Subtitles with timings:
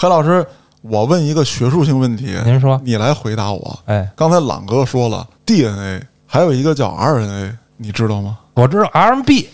[0.00, 0.46] 黑老师，
[0.82, 3.76] 我问一个学术性问题，您说，你来回答我。
[3.86, 8.38] 哎，刚才朗哥说了 DNA，还有一个叫 RNA，你知道吗？
[8.54, 9.28] 我知道 RMB，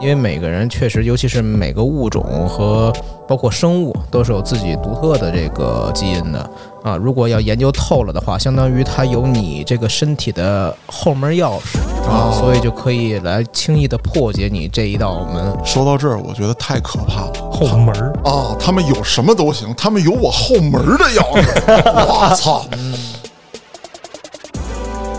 [0.00, 2.92] 因为每个人确实，尤其是每个物种和
[3.28, 6.50] 包括生物，都是有自己独特的这个基因的
[6.82, 6.96] 啊。
[6.96, 11.78] 如果要研究透了的话，相当于它有你这个身体的后门钥匙
[12.08, 15.54] 啊，哦所以就可以来轻易的破解你这一道门。
[15.62, 17.32] 说到这儿，我觉得太可怕了。
[17.52, 21.82] 后门啊，他们有什么都行，他们有我后门的钥匙。
[21.84, 22.64] 我操！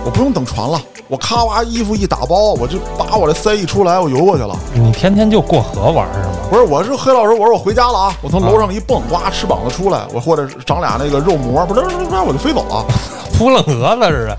[0.04, 4.56] 我不用等船了，我咔哇衣服一打包，我就把我的塞一出来，我游过去了。
[4.76, 6.36] 你天天就过河玩是吗？
[6.52, 8.16] 不是，我是黑老师，我说我回家了啊！
[8.22, 12.86] 我从楼上一蹦，哇，翅膀子出来，我或者长俩那个肉膜，不是，不是不我就飞走了。
[13.36, 14.38] 扑棱蛾子似的。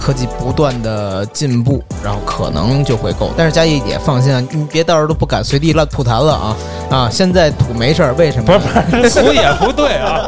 [0.00, 3.30] 科技不断的进步，然后可能就会够。
[3.36, 6.56] 但是佳怡也放心啊，你别到时候都不敢随地乱吐痰了啊
[6.90, 7.10] 啊！
[7.12, 8.46] 现在吐没事儿，为什么？
[8.46, 8.58] 不是
[9.02, 10.26] 不是，吐也不对啊。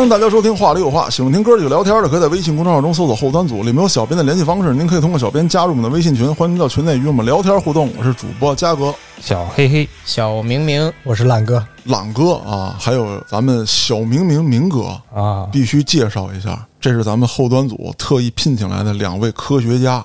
[0.00, 7.92] 欢迎大家收听《话里有话》，喜欢听哥几个聊天的，可以在微信公众号中搜索“后端组”，里面有小编的联系方式，您可以通过小编加入我们的微信群，欢迎您到群内与我们聊天互动。
[7.98, 12.32] 我是主播嘉哥、小黑黑，小明明，我是懒哥，朗哥。
[12.36, 20.02] 啊，还有咱们小明明明哥，啊，必须介绍一下，这是咱们后端组特意聘请来的两位科学家。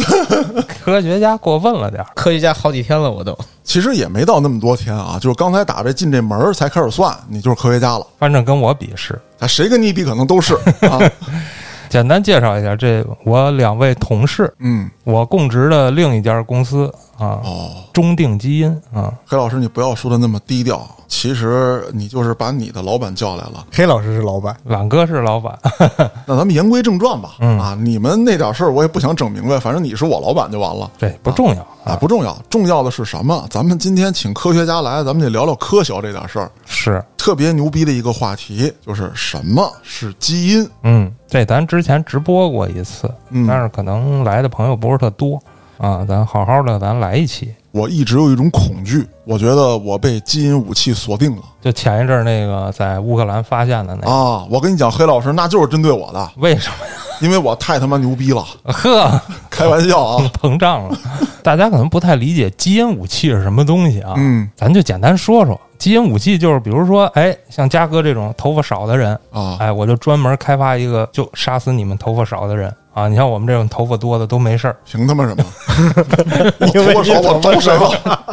[0.84, 2.06] 科学家过分了点儿。
[2.14, 3.36] 科学家好几天了，我都。
[3.62, 8.06] 其实也没到那么多天啊，就是刚才打这进这门儿才开始算，你就是科学家了。
[8.18, 9.18] 反正跟我比是。
[9.38, 11.00] 啊，谁跟你比可能都是啊。
[11.88, 23.66] 简单介绍一下，这我两位同事，嗯，我供职的另一家公司啊，哦，中定基因啊，黑老师，你不要说的那么低调，其实你就是把你的老板叫来了。
[23.72, 25.56] 黑老师是老板，懒哥是老板，
[26.26, 27.36] 那咱们言归正传吧。
[27.40, 32.36] 嗯啊，你们那点事儿我也不想整明白，反正你是我老板就完了对不重要啊，不重要。
[32.50, 33.46] 重要的是什么？
[33.50, 36.50] 咱们今天请科学家来，咱们得聊聊科学这点事儿。
[36.66, 40.68] 是，特别牛逼的一个话题就是什么是基因？
[40.82, 45.40] 嗯，这咱之前直播过一次，嗯但是可能来的朋友不是特多
[45.78, 47.52] 啊，咱好好的，咱来一期。
[47.72, 54.46] 我一直有一种恐惧，我觉得我被基因武器锁定了就前一阵儿那个在乌克兰发现的那个，啊！
[54.48, 59.20] 我跟你讲，黑老师那就是针对我的，为什么呀因为我太他妈牛逼了，呵，
[59.50, 60.30] 开玩笑啊！
[60.40, 60.96] 膨胀了。
[61.42, 65.60] 大家可能不太理解基因武器是什么东西啊，嗯咱就简单说说。
[65.76, 73.08] 基因武器就是，比如说，哎，像嘉哥这种头发少的人，啊，哎，我就专门开发一个，就杀死你们头发少的人啊！
[73.08, 75.44] 你像我们这种头发多的都没事儿，凭他妈什么？
[76.60, 78.24] 我多少我招谁了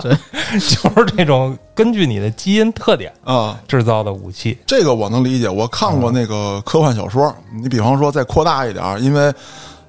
[0.52, 3.60] 就是这种根据你的基因特点啊？
[3.68, 4.58] 制造的武器。
[4.66, 7.34] 这个我能理解，我看过那个科幻小说。
[7.62, 9.34] 你比方说再扩大一点儿，因为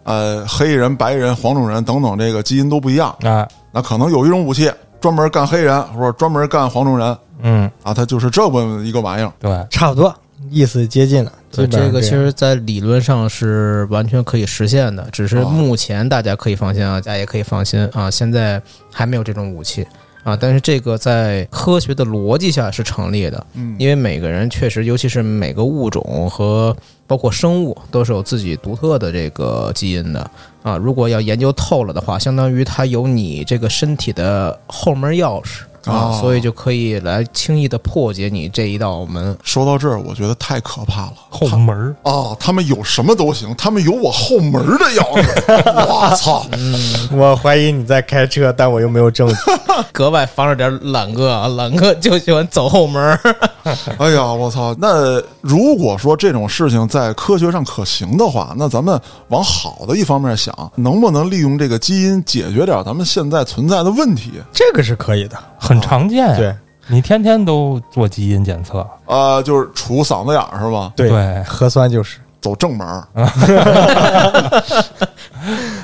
[0.05, 9.33] 呃，黑人、白人、黄种人等等，这个基因都不一样，啊，那可能有一种武器专门干黑人，或者专门干黄种人嗯，啊，它就是这么一个玩意儿。
[9.39, 10.13] 对，差不多
[10.53, 11.33] 意思接近了。
[11.51, 18.61] 所以这个其实，在理论上是完全可以实现的，只是哦目前大家可以放心啊，大家也可以放心啊，现在
[18.91, 19.87] 还没有这种武器
[20.25, 26.75] 啊，但是这个在科学的逻辑下是成立的，嗯因为每个人确实，尤其是每个物种和
[27.07, 30.31] 包括生物，都是有自己独特的这个基因的
[30.63, 30.79] 啊。
[30.79, 39.37] 如果要研究透了的话，相当于它有你这个身体的后门钥匙啊，哦所以就可以来轻易的破解你这一道门。
[39.43, 41.15] 说到这儿，我觉得太可怕了。
[41.31, 45.63] 后门啊，他们有什么都行，他们有我后门的钥匙。
[45.87, 46.47] 我操！
[46.53, 49.35] 嗯我怀疑你在开车，但我又没有证据。
[49.93, 53.19] 格外防着点懒哥啊，懒哥就喜欢走后门儿。
[53.99, 54.75] 哎呀，我操！
[54.79, 64.33] 那如果说这种事情在科学上可行的话，那咱们往好的一方面想，能不能利用这个基因解决点咱们现在存在的问题？
[64.53, 66.37] 这个是可以的，很常见呀。
[66.37, 66.55] 对
[66.89, 70.93] 你天天都做基因检测，啊，就是杵嗓子眼儿是吧？
[70.97, 73.07] 对对核酸就是走正门儿。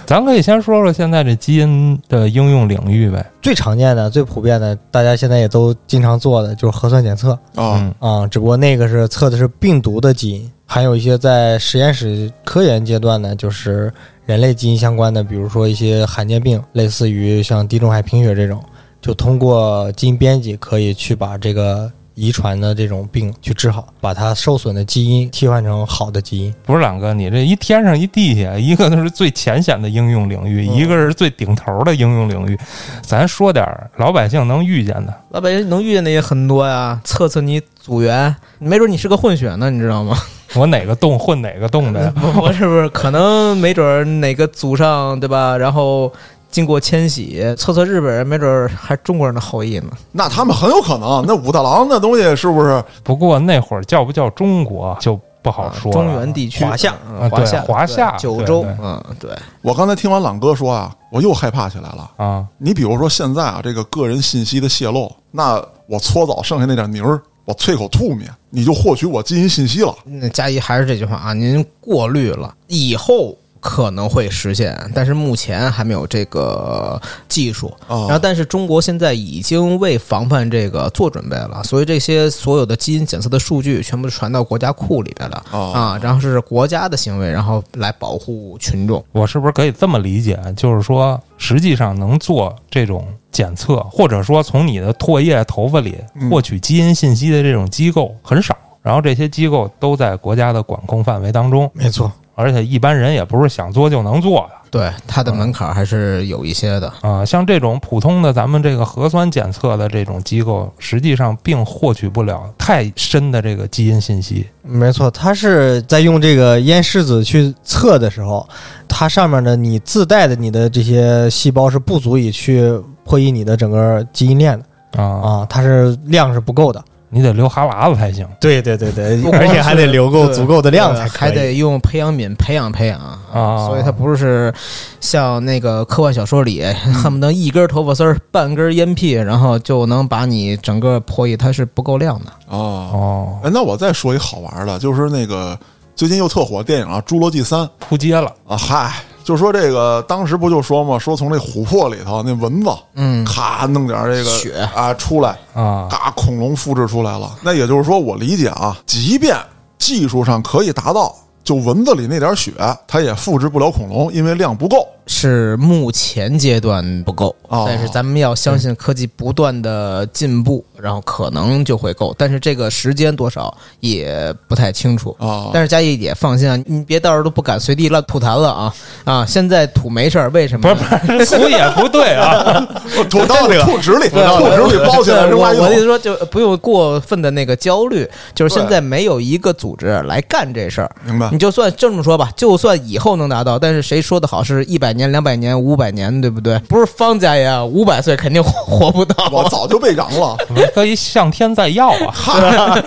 [0.05, 3.25] 咱可以先说说现在这基因的应用领域呗。
[3.41, 13.93] 最常见的、最普遍的，大家现在也都经常做的就是核酸检测啊嗯啊，只不过那个是测的是病毒的基因，还有一些在实验室科研阶段呢，就是
[14.27, 18.61] 人类基因相关的，比如说一些罕见病，类似于像地中海贫血这种，
[19.09, 26.55] 就通过基因编辑可以去把这个遗传的这种病去治好，把它受损的基因替换成好的基因。
[26.67, 32.59] 不是朗哥，你这一天上一地下，一个都是最浅显的应用领域，一个是最顶头的应用领域。
[33.01, 40.19] 咱说点儿老百姓能遇见的，老百姓能遇见的也很多呀，测测你组员，没准你是个混血呢，你知道吗？
[40.55, 42.13] 我哪个洞混哪个洞的呀？
[42.21, 45.57] 不不是不是，可能没准儿哪个祖上对吧？
[45.57, 46.13] 然后
[46.51, 49.91] 经过迁徙，测测日本人，没准儿还中国人的后裔呢。
[50.13, 52.83] 那他们很有可能，那武大郎那东西是不是？
[53.03, 55.93] 不过那会儿叫不叫中国就不好说了。
[55.93, 59.31] 中原地区，华夏嗯华夏，华夏九州嗯，对，
[59.63, 62.11] 我刚才听完朗哥说啊，我又害怕起来了。
[62.17, 69.95] 啊，你比如说现在啊，这个个人信息的泄露，那我搓澡剩下那点泥儿，我啐口吐沫，你就获取我基因信息了。
[70.05, 77.69] 那佳怡还是这句话啊，您过滤了，以后可能会实现，但是目前还没有这个技术。
[77.87, 89.05] 啊然后，但是中国现在已经为防范这个做准备了，所以这些所有的基因检测的数据全部传到国家库里边了啊啊，然后是国家的行为，然后来保护群众。
[89.13, 90.39] 我是不是可以这么理解？
[90.57, 104.55] 就是说，实际上能做这种检测，或者说从你的唾液、头发里嗯获取基因信息的这种机构很少，然后这些机构都在国家的管控范围当中，没错，而且一般人也不是想做就能做的。
[104.71, 106.93] 对它的门槛还是有一些的。
[107.01, 114.47] 啊、像这种普通的咱们这个核酸检测的这种机构，实际上并获取不了太深的这个基因信息。
[114.63, 118.47] 没错，它是在用这个咽拭子去测的时候，
[118.87, 122.71] 它上面的你自带的你的这些细胞是不足以去
[123.05, 124.57] 破译你的整个基因链
[124.93, 126.85] 的啊，啊，它是量是不够的。
[127.11, 128.27] 你得留哈喇子才行。
[128.41, 131.19] 对对对对而且还得留够足够的量才可以。
[131.19, 133.67] 还得用培养皿培养培养啊。
[133.67, 134.53] 所以它不是
[135.01, 136.63] 像那个科幻小说里
[137.03, 142.33] 恨不得一根头发丝儿、半根烟屁，然后就能把你整个破译，它是不够量的。
[142.49, 142.59] 哦，
[142.93, 145.59] 哦，哎，那我再说一好玩的，就是那个
[145.95, 148.33] 最近又特火电影啊，《侏罗纪三》扑街了。
[148.47, 148.93] 啊，嗨，
[149.29, 157.31] 就说这个当时不就说嘛，说从这琥珀里头那蚊子，嗯，咔弄点这个血啊出来，啊，嘎恐龙复制出来了。
[157.43, 159.37] 那也就是说，我理解啊，即便
[159.79, 161.15] 技术上可以达到，
[161.45, 162.55] 就蚊子里那点血，
[162.87, 164.89] 它也复制不了恐龙，因为量不够。
[165.11, 172.15] 是目前阶段不够，哦但是咱们要相信科技不断的进步，然后可能就会够。
[172.19, 175.17] 但是这个时间多少也不太清楚。
[175.19, 178.75] 啊，但是佳怡也放心啊，你别到时候都不敢随地乱吐痰了啊
[179.05, 179.27] 啊！
[179.27, 180.75] 现在吐没事儿，为什么？
[180.75, 182.67] 不是不是， 吐也不对啊。
[183.09, 185.25] 吐到那个吐纸里，吐纸里包起来。
[185.25, 190.91] 我我的意思说，就不用过分的那个焦虑，就是现在没有一个组织来干这事儿。
[191.05, 191.39] 明白你？
[191.39, 196.59] 就算这么说吧，就算以后能达到，但是谁说的好是一百年、两百年、五百年，对不对？
[196.69, 199.31] 不是方家呀，五百岁肯定活活不到。
[199.33, 200.37] 我早就被嚷了。
[200.75, 202.11] 可以向天再要啊。
[202.13, 202.85] 嗨，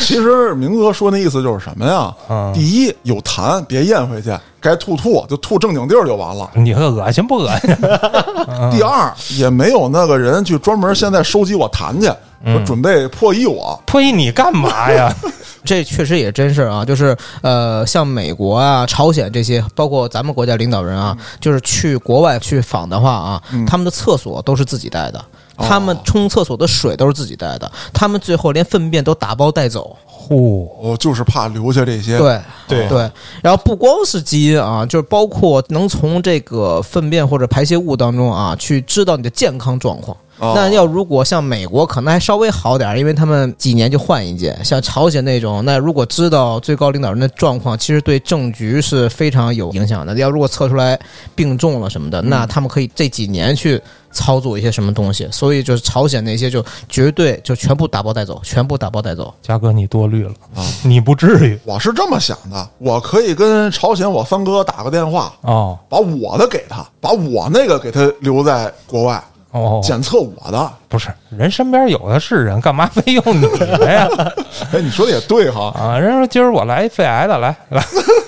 [0.00, 2.14] 其实明哥说那意思就是什么呀？
[2.28, 4.30] 嗯第一，有痰别咽回去，
[4.60, 6.48] 该吐吐就吐正经地儿就完了。
[6.54, 7.74] 你说恶心不恶心？
[8.70, 12.12] 第二，也没有那个人去专门现在收集我痰去，
[12.52, 13.80] 说准备破译我。
[13.86, 14.12] 破译！
[14.12, 15.14] 你干嘛呀？
[15.64, 25.24] 这确实也真是啊，就是呃，像美国啊、朝鲜这些，包括咱们国家领导人啊，就是去国外去访的话啊，他们的厕所都是自己带的。
[25.58, 29.96] 他们冲厕所的水都是自己带的，他们最后连粪便都打包带走。
[30.04, 32.18] 呼，我就是怕留下这些。
[32.18, 33.10] 对对对，
[33.42, 40.16] 然后不光是基因啊，就是包括能从这个粪便或者排泄物当中啊，去知道你的健康状况。
[40.38, 44.56] 哦那要如果像美国可能还稍微好点儿，因为他们几年就换一届。
[44.62, 50.14] 像朝鲜那种，那如果知道最高领导人的状况，其实对政局是非常有影响的。
[50.14, 50.98] 要如果测出来
[51.34, 55.26] 病重了什么的，嗯那他们可以这几年去操作一些什么东西。
[55.30, 59.32] 所以就是朝鲜那些就绝对就全部打包带走，全部打包带走。
[59.42, 69.22] 嘉哥你多虑了啊，你不至于我是这么想的，我可以跟朝鲜我三哥打个电话，哦把我的给他，把我那个给他留在国外
[69.56, 70.70] 哦，检测我的。
[70.88, 74.08] 不是人身边有的是人，干嘛非用你的呀？
[74.72, 75.72] 哎，你说的也对哈。
[75.78, 77.82] 啊，人说今儿我来一肺癌的，来来，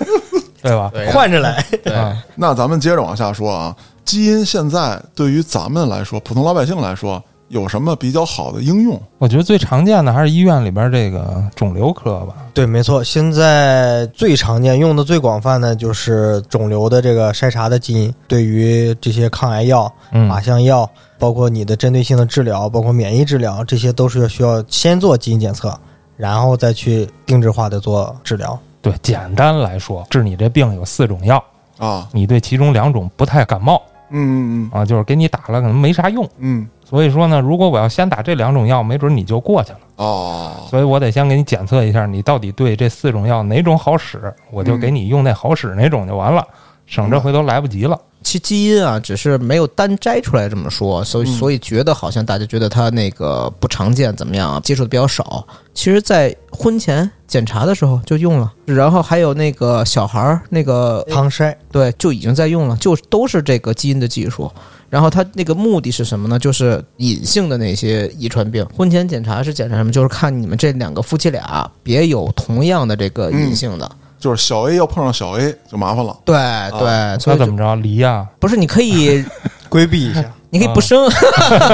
[0.61, 0.89] 对吧？
[0.93, 1.63] 对换着来。
[1.83, 1.93] 对。
[1.93, 8.99] 啊那咱们接着往下说啊，基因现在对于咱们来说，普通老百姓来说，有什么比较好的应用？
[9.17, 12.35] 我觉得最常见的还是医院里边这个肿瘤科吧。
[12.53, 25.77] 对，没错，现在最常见、用的最广泛的就是肿瘤的这个筛查的基因，对于这些抗癌药、嗯靶向药，包括你的针对性的治疗，包括免疫治疗，这些都是需要先做基因检测，
[26.15, 28.57] 然后再去定制化的做治疗。
[28.81, 31.43] 对，简单来说，治你这病有四种药，
[31.77, 39.79] 啊，你对其中两种不太感冒嗯嗯嗯啊，就是给你打了可能没啥用，嗯所以说呢，如果我要先打这两种药，没准你就过去了。
[39.97, 46.43] 哦，所以我得先给你检测一下，你到底对这四种药哪种好使，我就给你用那好使那种就完了，
[46.87, 47.99] 省着回头来不及了。
[48.21, 54.59] 其基因啊，只是没有单摘出来这么说，所以嗯所以觉得好像大家觉得它那个不常见，怎么样啊？
[54.61, 55.45] 接触的比较少。
[55.73, 64.51] 其实，在婚前检查的时候就用了，然后还有那个小孩儿那个汤筛对就已经在用了，就都是这个基因的技术。
[64.89, 66.39] 然后它那个目的是什么呢？
[66.39, 68.65] 就是隐性的那些遗传病。
[68.75, 69.91] 婚前检查是检查什么？
[69.91, 73.89] 就是看你们这两个夫妻俩别有同样的这个隐性的。
[74.19, 76.17] 就是小 A 要碰上小 A 就麻烦了。
[76.25, 76.35] 对
[76.77, 78.27] 对，所以怎么着离呀？
[78.39, 79.23] 不是你可以
[79.69, 81.09] 规避一下， 你可以不生，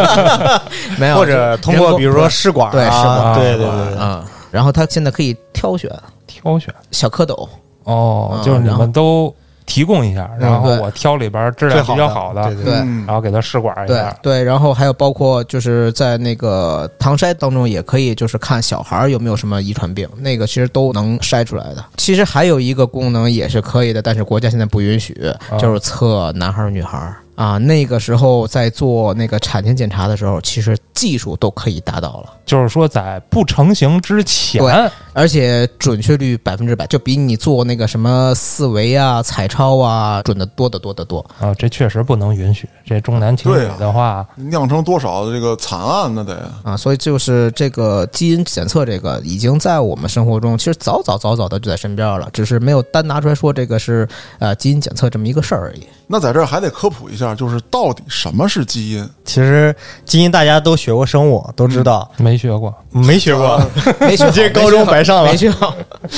[1.00, 5.90] 没有，或者通过比如说试管啊，对试管对对对对，嗯，然后他现在可以挑选
[6.28, 7.48] 挑选小蝌蚪，
[7.86, 9.34] 哦嗯，就是你们都
[9.66, 14.16] 提供一下，然后我挑里边质量比较好的，对对然后给他试管一对下。
[14.22, 21.84] 对，然后还有包括就是在那个唐筛当中也可以，就是看小孩儿有没有什么遗传病，那个其实都能筛出来的。
[21.98, 25.16] 其实还有一个功能也是可以的，但是国家现在不允许，
[25.60, 27.58] 就是测男孩儿女孩儿啊。
[27.58, 32.34] 那个时候在做那个产前检查的时候，其实技术都可以达到了。
[32.46, 41.26] 就是说在不成型之前，对而且准确率百分之百，就比你做那个什么四维啊、彩超啊准的多得多得多。
[41.40, 42.70] 啊，这确实不能允许。
[42.86, 46.24] 这重男轻女的话，酿成多少的这个惨案呢？
[46.24, 55.88] 得啊，所以就是这个基因检测，这个已经在我们生活中其实早早早早的就在身边了，只是没有单拿出来说这个是呃基因检测这么一个事儿而已。
[56.08, 59.10] 那在这儿还得科普一下，就是到底什么是基因？
[59.24, 59.76] 其实
[60.06, 63.60] 基因大家都学过生物，都知道，没学过，没学过，
[64.00, 65.74] 没学过， 这高中白上了没学好。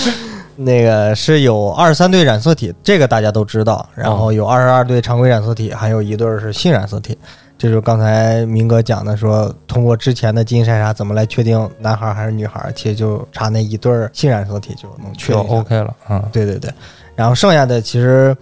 [0.57, 3.88] 那个是有二十三对染色体，这个大家都知道。
[3.95, 7.17] 然后有二十二对常规染色体，还有一对儿是性染色体。
[7.57, 12.69] 这就是刚才明哥讲的说，通过之前的基因筛查，怎么来确定男孩还是女孩？
[12.75, 15.57] 其实就查那一对儿性染色体就能确就定。
[15.57, 16.21] OK 了嗯。
[16.33, 16.69] 对对对，
[17.17, 18.33] 然后剩下的其实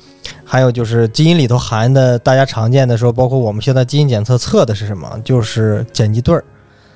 [0.44, 5.20] 还有就是基因里头含的，大家常见的说，包括我们现在基因检测测的是什么？
[5.24, 6.44] 就是碱基对儿。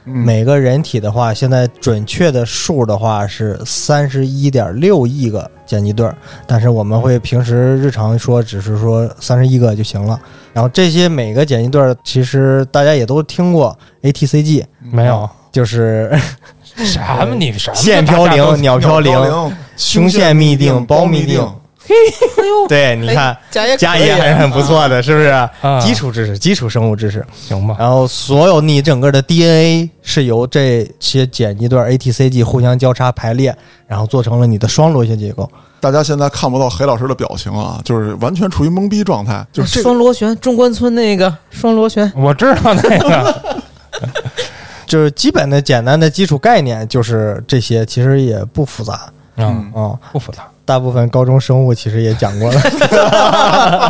[0.05, 10.19] 嗯，每个人体的话，现在准确的数的话是三十一点六亿个碱基对儿，但是我们会平时日常说，只是说三十一个就行了。
[10.51, 16.11] 然后这些每个碱基对儿，其实大家也都听过 ATCG，没有就是
[16.63, 21.55] 什么你什么线飘大家都零、鸟嘌呤、胸腺嘧啶、胞嘧啶。
[22.69, 25.25] 对，你看家也家也还是很不错的，是不是？
[25.27, 25.49] 啊
[25.81, 27.25] 基础知识，基础生物知识。
[27.47, 27.75] 行吧？
[27.79, 33.55] 然后所有你整个的 DNA 是由这些碱基对 ATCG 互相交叉排列，
[33.87, 35.49] 然后做成了你的双螺旋结构。
[35.81, 43.61] 大家现在看不到黑老师的表情啊，就是完全处于懵逼状态，就是这个双螺旋，中关村那个双螺旋，我知道那个，
[44.85, 50.45] 就是基本的简单的基础概念就是这些，其实也不复杂嗯，啊、不复杂。
[50.69, 52.61] 大部分高中生物其实也讲过了。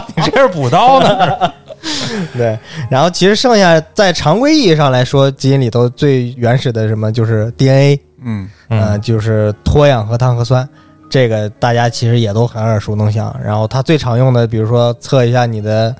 [0.15, 1.51] 你这是补刀呢？
[2.37, 2.57] 对，
[2.89, 10.67] 然后其实剩下在常规意义上来说，基因里头最原始的什么就是 DNA，嗯呃，嗯，就是脱氧核糖核酸，
[11.09, 13.35] 这个大家其实也都很耳熟能详。
[13.43, 15.93] 然后它最常用的，比如说测一下你的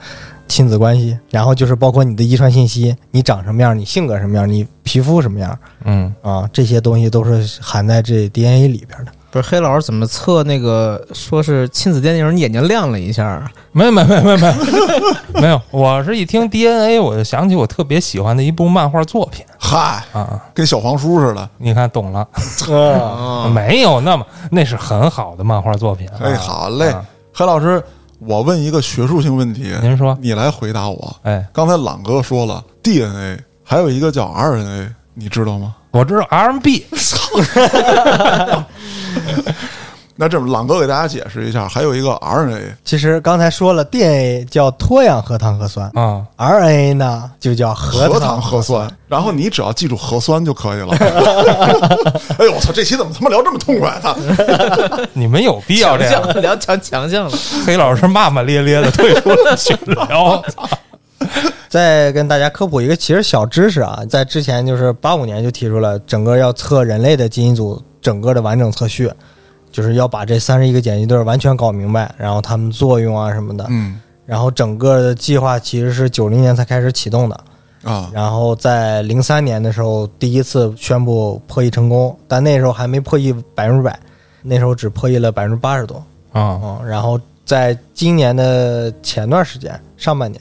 [0.47, 9.11] 亲子关系，然后就是包括你的遗传信息，你长什么样，你性格什么样，你皮肤什么样嗯，啊，这些东西都是含在这 DNA 里边的。
[9.31, 15.61] 不是黑老师怎么测那个说是亲子鉴定，你眼睛亮了一下，没有没有没有没有没有没有。
[15.69, 20.41] 我是一听 DNA，我就想起我特别喜欢的一部漫画作品嗨，啊。
[20.53, 21.47] 跟小黄书似的。
[21.57, 22.27] 你看懂了？
[22.67, 26.07] 嗯，没有那么，那是很好的漫画作品。
[26.19, 27.83] 哎，啊好嘞啊，黑老师，
[28.19, 31.15] 我问一个学术性问题，您说，你来回答我。
[31.21, 35.75] 哎，刚才朗哥说了 DNA，还有一个叫 RNA，你知道吗？
[35.91, 36.83] 我知道 RMB
[40.21, 50.89] 那这么，朗哥给大家解释一下，还有一个 RNA，其实刚才说了，DNA 叫脱氧核糖核酸啊，，RNA 呢就叫核核糖糖核酸，然后你只要记住核酸就可以了。
[52.37, 53.97] 哎呦我操，这期怎么他妈聊这么痛快？
[54.03, 56.21] 呢 你们有必要这样？
[56.25, 57.31] 项聊强强项了。
[57.65, 60.43] 黑老师骂骂咧咧的退出了群聊。
[61.69, 69.11] 再跟大家科普一个其实小知识啊，在之前就是八五年就提出了整个要测人类的基因组整个的完整测序，
[69.71, 73.65] 就是要把这三十一个碱基对完全搞明白，然后它们作用啊什么的。
[73.69, 73.99] 嗯。
[74.25, 77.43] 然后整个的计划其实是九零年才开始启动的，
[77.81, 83.99] 啊，然后在零三年的时候第一次宣布破译成功，但那时候还没破译百分之百，
[84.43, 85.95] 那时候只破译了百分之八十多。
[86.31, 90.39] 啊，嗯，然后在今年的前段时间，上半年，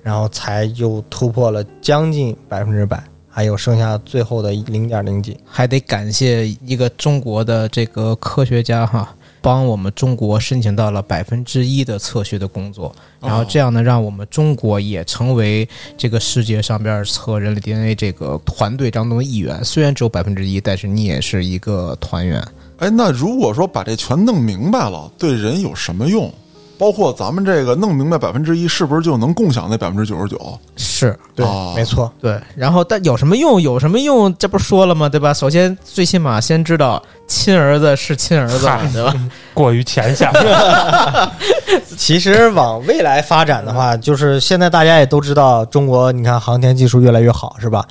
[0.00, 3.02] 然后才又突破了将近百分之百，
[3.34, 5.36] 还有剩下最后的零点零几。
[5.44, 19.64] 还得感谢一个中国的这个科学家哈，帮我们中国申请到了百分之一的测序的工作，然后这样呢，让我们中国也成为这个世界上边测人类 DNA 这个团队当中的一员。
[19.64, 22.40] 虽然只有百分之一，但是你也是一个团员。
[22.78, 26.32] 哎，那如果说把这全弄明白了，对人有什么用？
[26.76, 30.58] 包括咱们这个弄明白百分之一，是不是就能共享那百分之九十九？
[30.76, 32.12] 是对，啊没错。
[32.20, 33.60] 对，然后但有什么用？
[33.60, 34.34] 有什么用？
[34.36, 35.08] 这不说了吗？
[35.08, 35.32] 对吧？
[35.32, 39.14] 首先，最起码先知道亲儿子是亲儿子，对吧？
[39.52, 40.30] 过于浅显。
[41.96, 47.86] 其实往未来发展的话，就是现在大家也都知道，中国你看航天技术越来越好，是吧？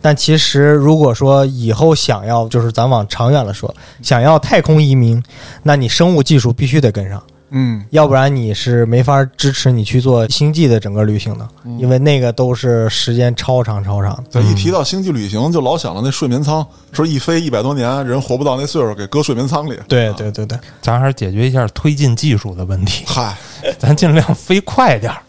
[0.00, 5.22] 但其实如果说以后想要，就是咱往长远了说，想要太空移民，
[5.62, 7.22] 那你生物技术必须得跟上，
[7.58, 11.48] 嗯，要不然你是没法支持你去做星际的整个旅行的，
[11.78, 14.24] 因为那个都是时间超长超长的。
[14.30, 19.78] 对，一提到星际旅行，就老想到那睡眠舱，说一飞一百多年，人活不到那岁数，给搁睡眠舱里。
[19.88, 23.34] 对对对对，咱还是解决一下推进技术的问题， 嗨，
[23.78, 25.22] 咱尽量飞快点儿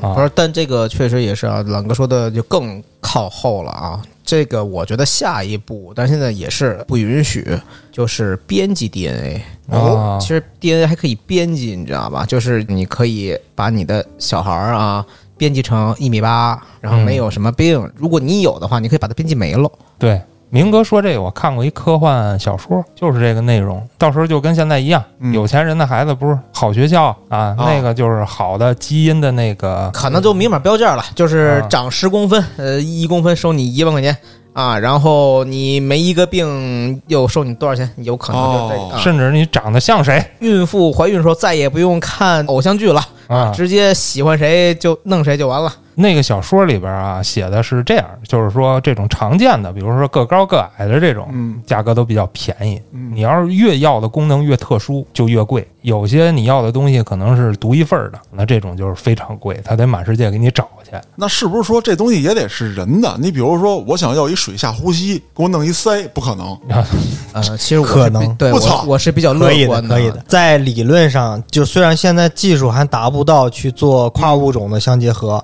[0.00, 0.20] 啊不。
[0.20, 4.02] 是，但这个确实也是啊，朗哥说的就更靠后了啊。
[4.28, 7.42] 这个我觉得下一步，但现在也是不允许，
[7.90, 9.40] 就是编辑 DNA。
[9.68, 12.26] 哦其实 DNA 还可以编辑，你知道吧？
[12.26, 15.02] 就是你可以把你的小孩儿啊
[15.38, 17.90] 编辑成一米八，然后没有什么病。
[17.96, 19.70] 如果你有的话，你可以把它编辑没了。
[19.98, 20.20] 对，
[20.50, 23.86] 明哥说这个，我看过一科幻小说，就是这个内容。
[23.98, 34.16] 到时候就跟现在一样，嗯有钱人的孩子不是好学校啊，那个就是好的基因的那个可能就明码标价了，就是啊长十公分，呃，一公分收你一万块钱
[34.54, 37.88] 啊，然后你没一个病又收你多少钱？
[37.98, 38.98] 有可能就这、哦啊。
[38.98, 43.52] 甚至你长得像谁孕妇怀孕的时候再也不用看偶像剧了，啊。
[43.54, 45.70] 直接喜欢谁就弄谁就完了。
[46.00, 52.80] 那个小说里边啊写的是这样，就是说这种常见的，比如说个高个矮的这种，嗯价格都比较便宜。
[52.92, 55.66] 嗯你要是越要的功能越特殊，就越贵。
[55.82, 60.96] 有些你要的东西可能是独一份的，那这种就是非常贵，他得满世界给你找去。
[61.16, 63.16] 那是不是说这东西也得是人的？
[63.18, 66.56] 你比如说，我想要一水下呼吸，给我弄一塞，不可能。
[67.32, 70.22] 呃，其实我可能对我操我我是比较乐可以的，可以的。
[70.28, 75.42] 在理论上，就虽然现在技术还达不到去做跨物种的相结合，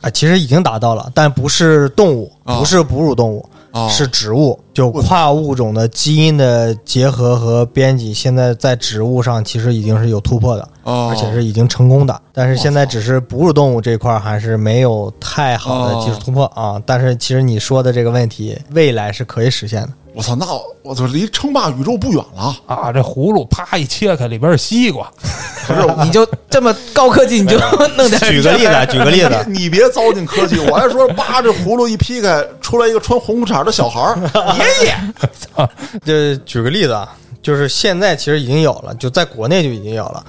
[0.00, 4.58] 啊、其实已经达到了，但不是动物，啊不是哺乳动物，啊，是植物。
[4.72, 12.18] 就跨物种的基因的结合和编辑，现在在植物上其实已经是有突破的，啊，而且是已经成功的。
[12.32, 16.80] 但是现在只是哺乳动物这块儿还是没有太好的技术突破啊。
[16.86, 19.90] 但是其实你说的这个问题，未来是可以实现的。
[20.14, 20.46] 我操，那
[20.82, 22.56] 我就离称霸宇宙不远了。
[22.66, 25.12] 啊，这葫芦啪一切开，里边是西瓜，
[25.74, 27.58] 不是，你就这么高科技，你就
[27.96, 34.18] 弄点举个例子，举个例子， 你别糟践科技，我还说，叭，这葫芦一劈开，出来一个穿红裤衩的小孩儿，
[34.58, 35.68] 爷爷，
[36.04, 37.08] 这举个例子啊，
[37.42, 40.24] 就是现在其实已经有了，就在国内就已经有了，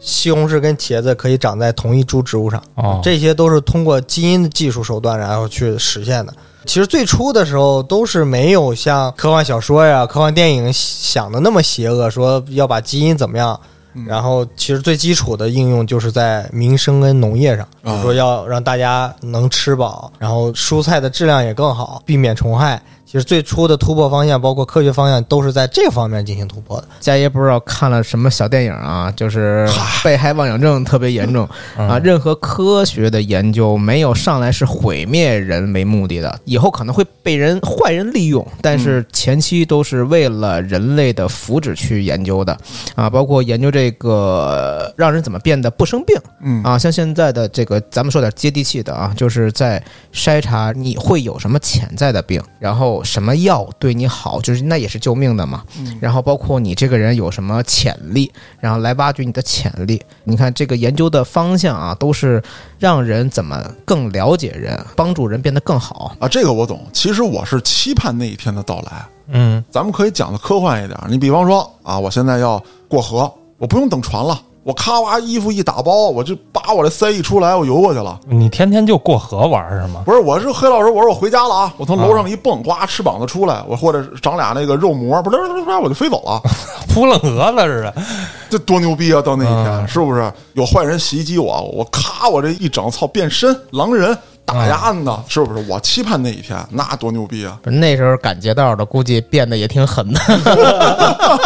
[0.00, 3.00] 西红柿跟茄子可以长在同一株植物上，哦。
[3.02, 6.32] 这些都是通过基因的技术手段然后去实现的。
[6.64, 13.58] 其实最初的时候都是没有像科幻小说呀、科幻电影想的那么邪恶，说要把基因怎么样。
[14.04, 22.82] 然后，其实最基础的应用就是在民生跟农业上，比如说要让大家能吃饱，然后蔬菜的质量也更好，避免虫害。
[23.06, 26.88] 其实最初的突破方向，包括科学方向，都是在这方面进行突破的。
[26.98, 29.68] 佳爷不知道看了什么小电影啊，就是
[30.02, 32.00] 被害妄想症特别严重嗯啊。
[32.02, 42.58] 任何科学的研究没有上来是毁灭人为目的的，以后可能会被人坏人利用，但是前期都是为了人类的福祉去研究的
[42.96, 46.76] 啊，包括研究这个呃让人怎么变得不生病嗯啊。
[46.76, 49.80] 像现在的这个，咱们说点接地气的啊，就是在
[50.12, 55.62] 筛查你会有什么潜在的病，然后什么药对你好，就是那也是救命的嘛。
[56.00, 58.30] 然后包括你这个人有什么潜力，
[58.60, 60.02] 然后来挖掘你的潜力。
[60.24, 62.42] 你看这个研究的方向啊，都是
[62.78, 66.16] 让人怎么更了解人，帮助人变得更好。
[66.18, 66.84] 啊，这个我懂。
[66.92, 69.06] 其实我是期盼那一天的到来。
[69.28, 78.18] 嗯，咱们可以讲的科幻一点，你比方说啊，我现在要过河，我不用等船了，我咔哇衣服一打包，我就把我这塞一出来，我游过去了。
[78.26, 80.02] 你天天就过河玩是吗？
[80.04, 85.36] 不是，我是黑老师，我说我回家了啊，我从楼上一蹦，呱，翅膀子出来，我或者长俩那个肉膜，不是，
[85.80, 86.42] 我就飞走了，
[86.92, 87.94] 扑棱蛾子似的。
[88.50, 89.22] 这多牛逼啊！
[89.22, 95.64] 到那一天，嗯是不是有坏人袭击我，我咔，我这一整，操，变身狼人打鸭子呢，是不是？
[95.70, 97.56] 我期盼那一天，那多牛逼啊！
[97.62, 100.20] 不是那时候赶街道的，估计变得也挺狠的。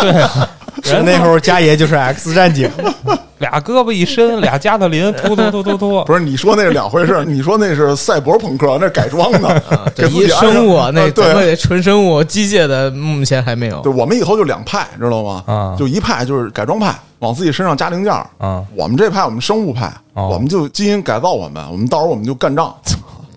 [0.01, 0.49] 对啊，
[1.05, 2.71] 那时候家爷就是 X 战警，
[3.39, 9.63] 俩胳膊一伸，俩加特林，突突突突突，不是你说那是两回事儿，你说那是赛博朋克，那是改装的，
[9.95, 13.93] 这一生物啊，那啊对纯生物，机械的目前还没有对，。
[13.93, 15.43] 我们以后就两派，知道吗？
[15.47, 22.75] 啊就一派就是改装派，往自己身上加零件儿啊我们这派我们生物派，哦我们就基因改造我们，我们到时候我们就干仗。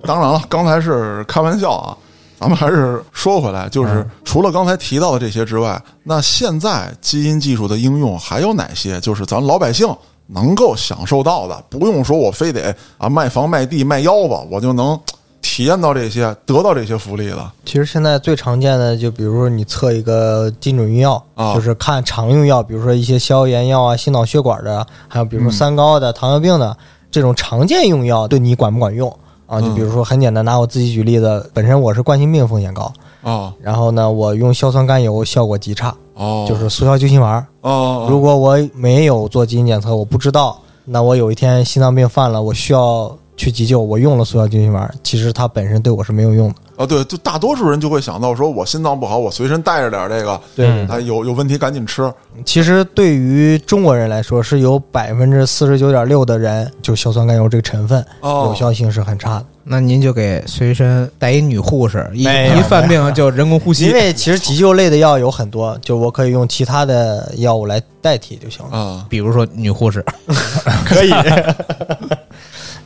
[0.05, 1.95] 当然了，刚才是开玩笑啊，
[2.43, 8.99] 咱们还是说回来，就是嗯除了刚才提到的这些之外，那现在基因技术的应用还有哪些？
[8.99, 9.87] 就是咱老百姓
[10.27, 14.99] 能够享受到的，不用说我非得啊卖房卖地卖腰子，我就能
[15.41, 17.53] 体验到这些，得到这些福利了。
[17.63, 26.75] 其实现在最常见的，就比如说你测一个精准用药，啊就是看常用药，比如说一些消炎药啊、心脑血管的，还有比如说三高的、糖尿病的
[27.09, 29.09] 这种常见用药，对你管不管用
[29.53, 29.61] 啊？
[29.61, 37.45] 就比如说很简单，拿我自己举例子，本身我是冠心病风险高，啊然后呢，我用硝酸甘油效果极差，哦，就是速效救心丸。
[37.61, 46.55] 哦，如果我没有做基因检测，我不知道，那我有一天心脏病犯了，我需要去急救，我用了速效救心丸，其实它本身对我是没有用的。
[46.75, 52.11] 啊，对，就大多数人就会想到说，我心脏不好，我随身带着点这个，对嗯哎，有有问题赶紧吃。
[52.43, 59.45] 其实对于中国人来说，是有百分之四十九点六的人就硝酸甘油这个成分哦有效性是很差的。
[59.65, 63.85] 那您就给随身带一女护士，一一犯病就人工呼吸。
[63.85, 68.77] 因为其实急救类的药有很多，就我可以用其他的药物来代替就行了。
[68.77, 70.03] 啊，比如说女护士，
[70.85, 71.11] 可以。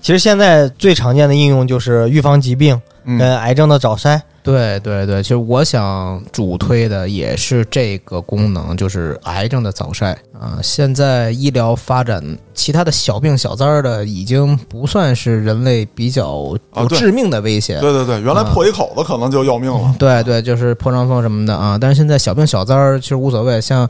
[0.08, 4.17] 其实现在最常见的应用就是预防疾病嗯跟癌症的早筛。
[4.41, 16.58] 对对对，其实我想主推的也是这个功能，就是癌症的早筛啊、现在医疗发展，其他的小病小灾儿的已经不算是人类比较
[16.91, 17.78] 致命的威胁。
[17.82, 19.93] 对对对，原来破一口子可能就要命了。
[20.00, 21.78] 对对，就是破伤风什么的啊。
[21.78, 23.86] 但是现在小病小灾儿其实无所谓，像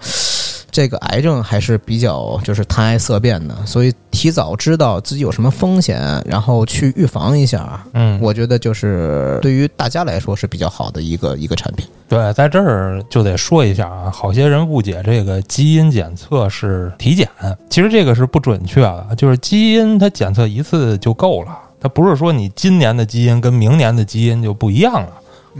[0.70, 11.86] 这个癌症还是比较就是谈癌色变的，所以提早知道自己有什么风险，然后去预防一下，嗯，我觉得就是对于大家来说是比较好的一个一个产品。
[12.10, 17.28] 对，在这儿就得说一下啊，好些人误解这个基因检测是体检，
[17.70, 25.10] 其实这个是不准确的，就是基因它检测一次就够了，它不是说你今年的基因跟明年的基因就不一样了，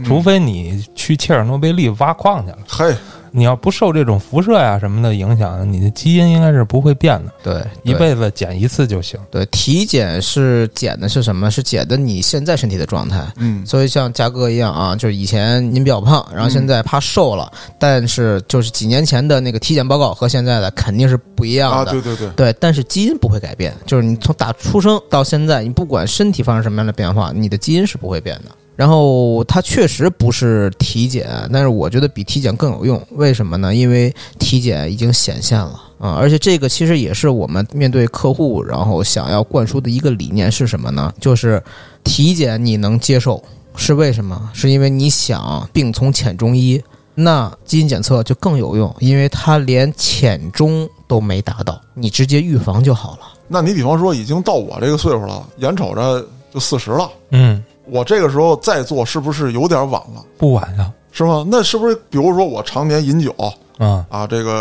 [0.06, 2.96] 除非你去切尔诺贝利挖矿去了，嘿，
[3.30, 9.18] 你要不受这种辐射呀什么的影响，你的基因应该是不会变的，对，一辈子检一次就行。
[9.30, 11.50] 对体检是检的是什么？
[11.50, 13.26] 是检的你现在身体的状态。
[13.36, 21.92] 嗯所以像嘉哥一样啊，就是以前您比较胖，然后现在怕瘦了，但是就是几年前的那个体检报告和现在的肯定是不一样啊，的。
[21.92, 28.50] 对对对，对，但是基因不会改变，就是你从打出生到现在，你不管身体发生什么样的变化，你的基因是不会变的。
[28.78, 33.02] 然后它确实不是体检，但是我觉得比体检更有用。
[33.10, 33.74] 为什么呢？
[33.74, 41.12] 因为体检已经显现了啊、而且这个其实也是我们面对客户，然后想要灌输的一个理念是什么呢？
[41.20, 41.60] 就是
[42.04, 43.42] 体检你能接受，
[43.74, 44.48] 是为什么？
[44.54, 46.80] 是因为你想病从浅中医，
[47.16, 53.22] 那基因检测就更有用，因为它连浅中都没达到，你直接预防就好了。
[53.48, 60.24] 那你比方说已经到我这个岁数了，眼瞅着就四十了，嗯，我这个时候再做是不是有点晚了？
[60.36, 61.44] 不晚呀，是吗？
[61.48, 63.34] 那是不是比如说我常年饮酒
[63.78, 64.52] 啊，啊，这个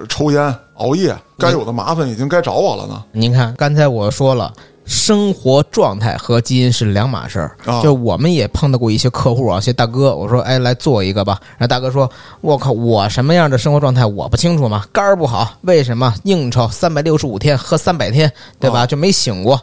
[0.00, 3.04] 呃抽烟、熬夜，该有的麻烦已经该找我了呢？
[3.12, 4.52] 您看，刚才我说了。
[4.86, 11.40] 生活状态和基因是两码事儿，啊就我们也碰到过一些客户啊，一些大哥，我说，哎，来做一个吧。
[11.52, 12.06] 然后大哥说，
[12.42, 14.84] 我靠，我什么样的生活状态我不清楚吗？
[14.92, 18.80] 肝儿不好，为什么应酬三百六十五天喝三百天，对吧？
[18.80, 19.58] 啊就没醒过。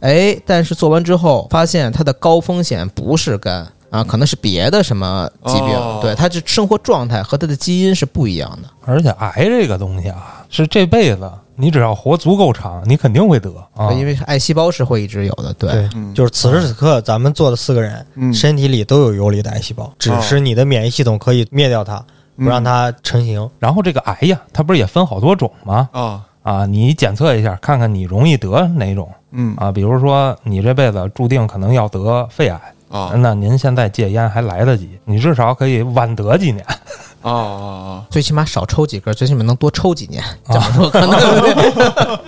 [0.00, 8.68] 哎，但是做完之后发现他的高风险不是肝啊，可能是别的什么疾病，哦对，他这生活状态和他的基因是不一样的。
[8.84, 13.90] 而且癌这个东西啊，是这辈子你只要活足够长，你肯定会得啊。
[13.92, 15.70] 因为癌细胞是会一直有的，对。
[15.70, 22.04] 对，嗯就是此时此刻咱们做的四个人，嗯身体里都有游离的癌细胞，只是你的免疫系统可以灭掉它，
[22.36, 23.48] 不让它成型。
[23.58, 25.88] 然后这个癌呀，它不是也分好多种吗？
[25.92, 29.72] 啊，啊，你检测一下，看看你容易得哪种嗯啊？
[29.72, 36.64] 比如说你这辈子注定可能要得肺癌，啊那您现在戒烟还来得及，你至少可以晚得几年。
[37.22, 40.22] 啊啊最起码少抽几根，最起码能多抽几年。
[40.46, 42.20] 这么说可能啊！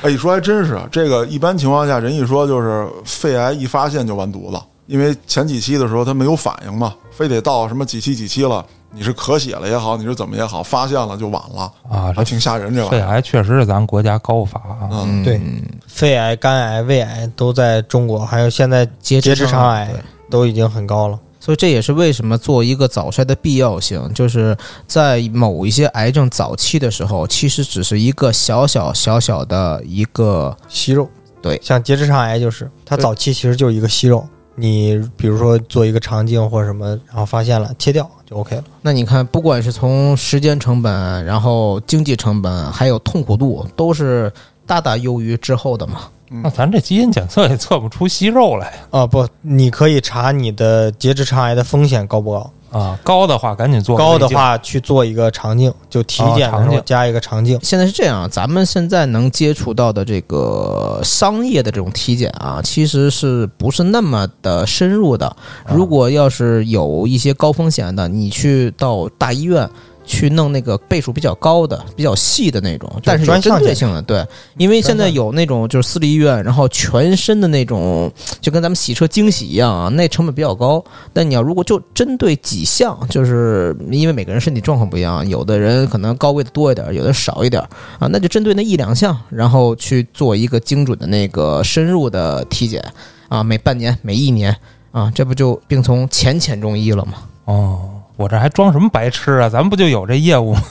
[0.00, 13.08] 哎，一说还真是，这个一般情况下，人一说就是肺癌一发现就完犊子，因为前几期的时候它没有反应嘛，非得到什么几期几期了，你是咳血了也好，你是怎么也好，发现了就晚了啊还挺吓人这玩意肺儿。
[13.08, 14.88] 癌确实是咱国家高发啊。
[14.90, 15.40] 嗯，对，
[15.86, 21.18] 肺癌、肝癌、胃癌都在中国，还有现在结结直肠癌对都已经很高了。
[21.40, 31.06] 所以这也是为什么做一个早筛的必要性，就是在某一些癌症早期的时候，其实只是一个小小小小的一个息肉，
[31.42, 38.64] 对像结直肠癌就是，它对早期其实就是一个息肉，你比如说做一个肠镜或者什么，然后发现了切掉就 OK 了。
[38.82, 44.32] 那你看，不管是从时间成本，然后经济成本，还有痛苦度，都是
[44.66, 46.02] 大大优于之后的嘛。
[46.42, 52.98] 那咱这基因检测也测不出息肉来呀啊，不，你可以查你的结直肠癌的风险高不高，啊！
[53.02, 57.58] 高的话赶紧做高的话去做一个肠镜，就体检的时候加一个肠镜。
[57.62, 65.34] 现在是这样，咱们现在能接触到的这个商业的这种体检啊，其实是不是那么的深入的？
[65.68, 69.70] 如果要是有一些高风险的，你去到大医院。
[70.04, 74.24] 去弄那个倍数比较高的、比较细的那种，但是有针对性的，对，
[74.56, 80.84] 因为现在有那种就是私立医院，然后全身的那种，就跟咱们洗车精洗一样啊，那成本比较高。
[81.12, 87.62] 但你要如果就针对几项，就是因为每个人身体状况不一样，有的人可能高位的多一点，有的少一点
[87.98, 92.84] 啊，那就针对那一两项，然后去做一个精准的那个深入的体检
[93.28, 94.54] 啊，每半年、每一年
[94.92, 97.14] 啊，这不就病从浅浅中医了吗？
[97.46, 99.48] 哦，我这还装什么白痴啊？
[99.48, 100.62] 咱们不就有这业务吗？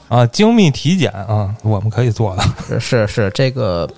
[0.08, 2.42] 啊，精密体检啊，我们可以做的。
[2.68, 3.88] 是是是，这个，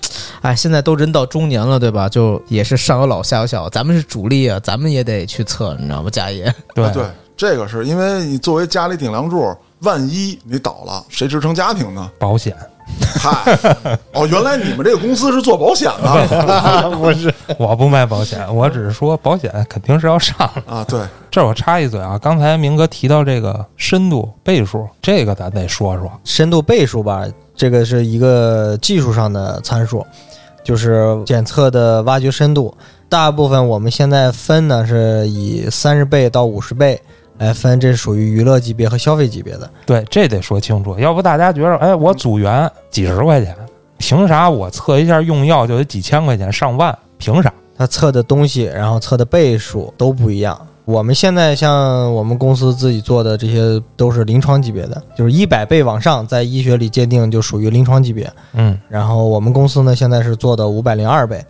[0.41, 2.09] 哎，现在都人到中年了，对吧？
[2.09, 6.09] 就也是上有老下有小，咱们是主力啊，咱们也得去测，你知道吗？
[6.09, 7.05] 家爷， 对啊对，
[7.37, 12.11] 这个是因为你作为家里顶梁柱，万一你倒了，谁支撑家庭呢？
[12.19, 12.53] 保险，
[13.15, 13.57] 嗨，
[14.13, 20.35] 哦，原来你们这个公司是做保险的 不是，我不卖保险，我只是说保险肯定是要上。
[20.67, 20.85] 啊？
[20.87, 20.99] 对，
[21.31, 26.11] 这儿我插一嘴啊，刚才明哥提到这个深度倍数，这个咱得说说。
[26.23, 30.05] 深度倍数吧，这个是一个技术上的参数，
[30.63, 32.75] 就是检测的挖掘深度。
[33.07, 36.99] 大部分我们现在分呢是以三十倍到五十倍
[37.37, 39.69] 来分，这是属于娱乐级别和消费级别的。
[39.85, 43.55] 对，这得说清楚，要不大家觉得，哎，我组员几十块钱，
[43.97, 46.97] 凭啥我测一下用药就得几千块钱、上万？
[47.17, 47.53] 凭啥？
[47.77, 50.59] 他测的东西，然后测的倍数都不一样。
[50.85, 58.29] 我们现在像我们公司自己做的这些都是临床级别的，就是一百倍往上，在医学里鉴定就属于临床级别。
[58.51, 61.43] 嗯，然后我们公司呢现在是做的五百零二倍，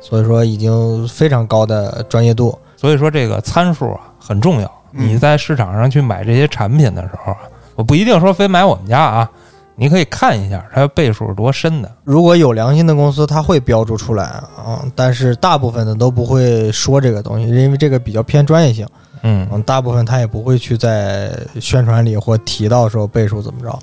[0.00, 2.58] 所以说已经非常高的专业度。
[2.76, 4.70] 所以说这个参数啊很重要。
[4.92, 7.38] 嗯你在市场上去买这些产品的时候啊，
[7.74, 9.30] 我不一定说非买我们家啊，
[9.76, 11.90] 你可以看一下它倍数是多深的。
[12.04, 18.86] 如果有良心的公司，它会标注出来啊，但是大部分的都不会说这个东西，因为这个比较偏专业性。
[19.22, 23.78] 嗯，嗯，大部分他也不会去在宣传里或提到说倍数怎么着，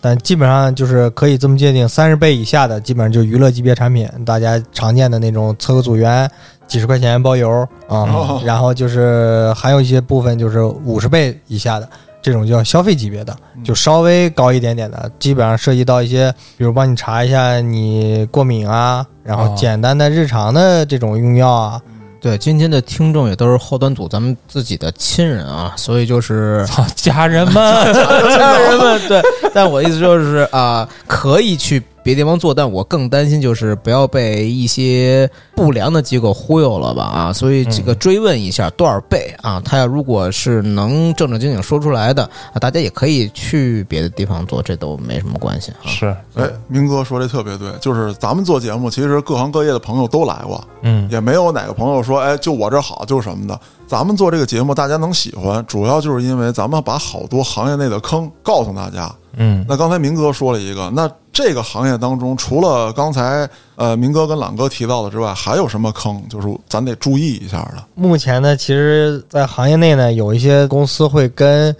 [0.00, 6.30] 但基本上就是可以这么界定，三十倍以下的基本上就娱乐级别产品，大家常见的那种测个组员
[6.68, 7.50] 几十块钱包邮
[7.88, 8.40] 啊、哦。
[8.44, 11.88] 然后就是还有一些部分就是五十倍以下的。
[12.20, 19.54] 这种叫消费级别的，就稍微高一点点的，基本上涉及到一些，比如帮你查一下你过敏啊，然后哦。
[19.56, 21.80] 简单的日常的这种用药啊，
[22.20, 27.54] 对，今天的听众也都是后端组咱们自己的亲人啊，所以就是， 家人们，
[27.94, 29.22] 家人们 对，
[29.54, 45.84] 但我意思就是啊、可以去别地方做，但我更担心就是不要被一些不良的机构忽悠了吧啊，所以这个追问一下多少倍啊，他要如果是能正正经经说出来的啊，大家也可以去别的地方做，这都没什么关系啊。
[45.84, 53.58] 是，哎，明哥说这特别对，就是咱们做节目，其实各行各业的朋友都来过，嗯，也没有哪个朋友说，哎，就我这好，就是什么的。
[53.88, 59.10] 咱们做这个节目，大家能喜欢，主要就是因为咱们把好多行业内的坑告诉大家。
[59.40, 66.20] 嗯，那刚才明哥说了一个，那这个行业当中，除了刚才呃明哥跟朗哥提到的之外，还有什么坑？
[66.28, 67.84] 就是咱得注意一下的。
[67.94, 71.72] 目前呢，其实，在行业内呢，有一些公司会跟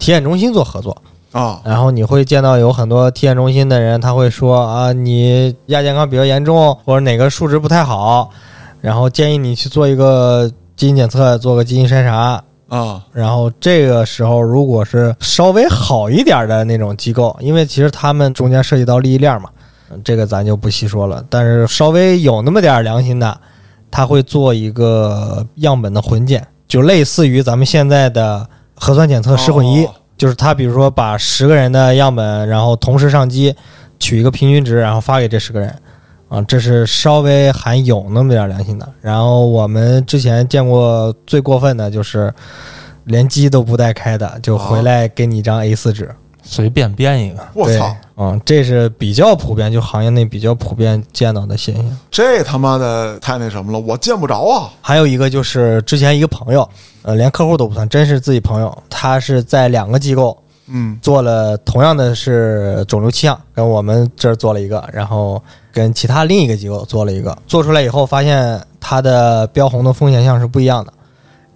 [0.00, 0.96] 体检中心做合作，
[1.30, 8.28] 啊，然后你会见到有很多体检中心的人，他会说啊，你亚健康比较严重，或者哪个数值不太好，
[8.80, 12.42] 然后建议你去做一个基因检测，做个基因筛查。
[12.66, 19.53] 啊，然后这个时候，如果是稍微好一点的那种机构，因为其实他们中间涉及到利益链嘛，嗯
[20.02, 21.24] 这个咱就不细说了。
[21.28, 23.40] 但是稍微有那么点儿良心的，
[23.90, 33.54] 他会做一个样本的混检，就类似于咱们现在的核酸检测十混一，哦就是他比如说把十个人的样本，然后同时上机，
[33.98, 35.74] 取一个平均值，然后发给这十个人。
[36.28, 38.88] 啊，这是稍微还有那么点儿良心的。
[39.00, 42.32] 然后我们之前见过最过分的就是，
[43.04, 46.12] 连机都不带开的，就回来给你一张 A 四纸。
[46.42, 47.94] 随便编一个，我操！
[48.16, 51.98] 嗯，这是比较普遍，就行业内比较普遍见到的现象。
[52.10, 54.70] 这他妈的太那什么了，我见不着啊！
[54.80, 56.68] 还有一个就是之前一个朋友，
[57.02, 60.36] 呃，连客户都不算，真是自己朋友，他是在两个机构
[60.68, 70.92] 嗯做了同样的是肿瘤气象，跟我们这儿做了一个，然后跟其他另一个机构做了一个，做出来以后发现它的标红的风险项是不一样的，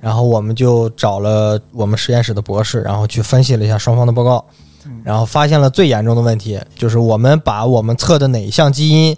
[0.01, 4.45] 然后我们就找了我们实验室的博士，然后去分析了一下双方的报告，
[5.05, 9.17] 然后发现了最严重的问题，就是我们把我们测的哪一项基因，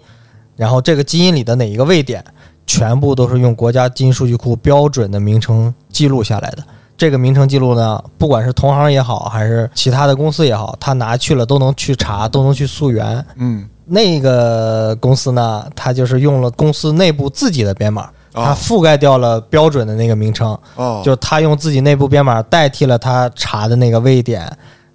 [0.55, 2.23] 然后这个基因里的哪一个位点，
[2.65, 6.63] 全部都是用国家基因数据库标准的名称记录下来的。
[6.97, 13.25] 这个名称记录呢，不管是同行也好，还是其他的公司也好，他拿去了都能去查，都能去溯源。
[13.37, 24.49] 嗯那个公司呢，它就是用了公司内部自己的编码，它啊覆盖掉了标准的那个名称，哦，就他用自己内部编码代替了他查的那个位点，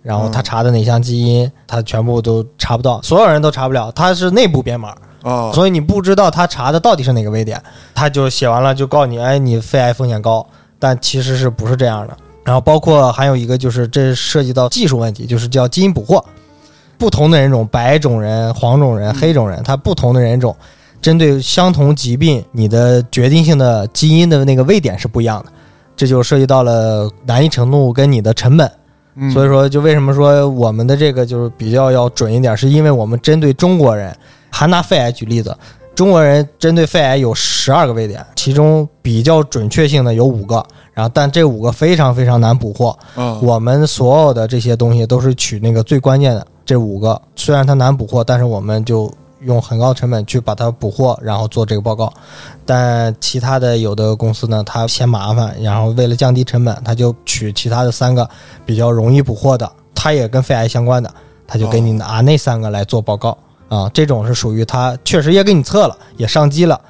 [0.07, 5.51] 然后他查的哪项基因，他全部都查不到，所有人都查不了，他是内部编码，哦。
[5.53, 7.61] 所以你不知道他查的到底是哪个位点，
[7.92, 10.47] 他就写完了就告诉你，哎，你肺癌风险高，
[10.79, 12.16] 但其实是不是这样的？
[12.45, 16.25] 然后包括还有一个就是这涉及到技术问题，就是叫基因捕获，
[16.97, 20.55] 不同的人种，白种人、黄种人、黑种人，他不同的人种，
[21.03, 25.51] 针对相同疾病，你的决定性的基因的那个位点是不一样的，
[25.97, 28.71] 这就涉及到了难易程度跟你的成本。
[29.16, 34.14] 嗯所以说，就为什么说我们的这个就是比较要准一点，是因为我们针对中国人，
[34.50, 35.57] 还拿肺癌举例子，
[35.94, 42.96] 中国人针对肺癌有十二个位点，其中比较准确性的有五个，然后但这五个非常非常难捕获。
[43.14, 52.12] 啊我们所有的这些东西都是取那个最关键的这五个，虽然它难捕获，但是我们就用很高成本去把它补货，然后做这个报告。
[52.64, 58.29] 但其他的有的公司呢，它嫌麻烦，然后为了降低成本，他就取其他的三个
[58.64, 61.12] 比较容易补货的，它也跟肺癌相关的，
[61.46, 63.37] 他就给你拿那三个来做报告
[63.68, 63.88] 啊。
[63.92, 66.81] 这种是属于它确实也给你测了，也上机了。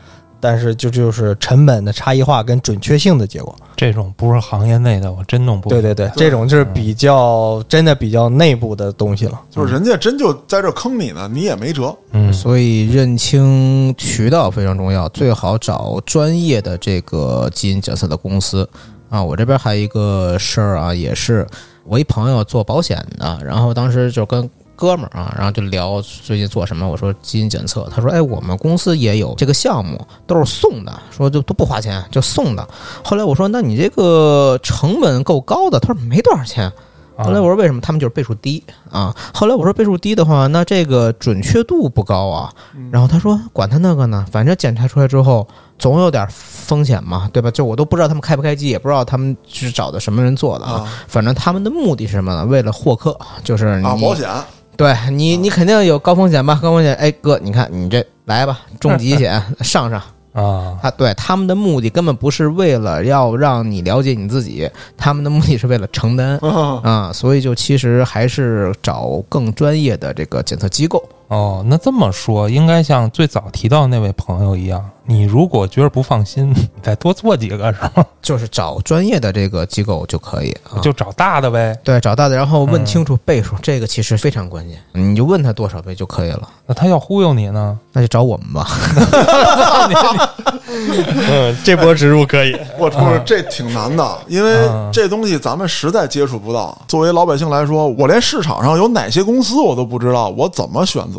[0.47, 9.41] 但是就就是成本的差异化跟准确性的结果，这种不是行业内的，我真弄不对对对，这种就是比较真的比较内部的东西了。
[9.51, 11.93] 就是人家真就在这坑你呢，你也没辙。
[12.13, 18.69] 嗯，所以认清渠道非常重要，最好找专业的这个基因检测的公司
[19.09, 19.21] 啊。
[19.21, 21.45] 我这边还有一个事儿啊，也是
[21.83, 26.89] 我一朋友做保险的，然后当时就跟哥们儿啊，然后就聊最近做什么。
[26.89, 32.69] 我说基因检测，他说哎，我们公司也有这个项目，都是送的，说就都不花钱，就送的。
[33.03, 36.71] 后来我说那你这个成本够高的，他说没多少钱。
[37.17, 37.81] 啊后来我说为什么？
[37.81, 39.17] 他们就是倍数低啊。
[39.33, 42.53] 后来我说倍数低的话，那这个准确度不高啊。
[42.91, 47.51] 然后他说管他那个呢，反正检查出来之后总有点风险嘛，对吧？
[47.51, 50.73] 就我都不知道他们开不开机，也不知道他们是找的什么人做的啊。
[50.73, 52.45] 啊反正他们的目的是什么呢？
[52.45, 54.29] 为了获客，就是你、啊，保险
[54.77, 56.59] 对你你肯定有高风险吧？
[56.63, 60.03] 高风险，哎哥，你看你这来吧，重疾险 上上。
[60.33, 66.37] 啊，他，对，他们的目的根本不是为了要让你了解你自己，他们的目的是为了承担。
[66.43, 71.03] 啊啊，所以就其实还是找更专业的这个检测机构。
[71.29, 78.05] 哦，那这么说，应该像最早提到那位朋友一样，你如果觉得不放心， 你再多做几个是吗？
[78.23, 81.77] 就是找专业的这个机构就可以啊，就找大的呗。
[81.83, 86.49] 对找大的，然后问清楚倍数，这个其实非常关键，你就问他多少倍就可以了。
[86.67, 87.77] 那他要忽悠你呢？
[87.93, 88.69] 那就找我们吧。
[90.69, 92.57] 嗯，这波植入可以。
[92.79, 96.77] 我不是这挺难的，因为嗯这东西咱们实在接触不到。
[96.87, 101.16] 作为老百姓来说，我连市场上有哪些公司我都不知道，我怎么选择？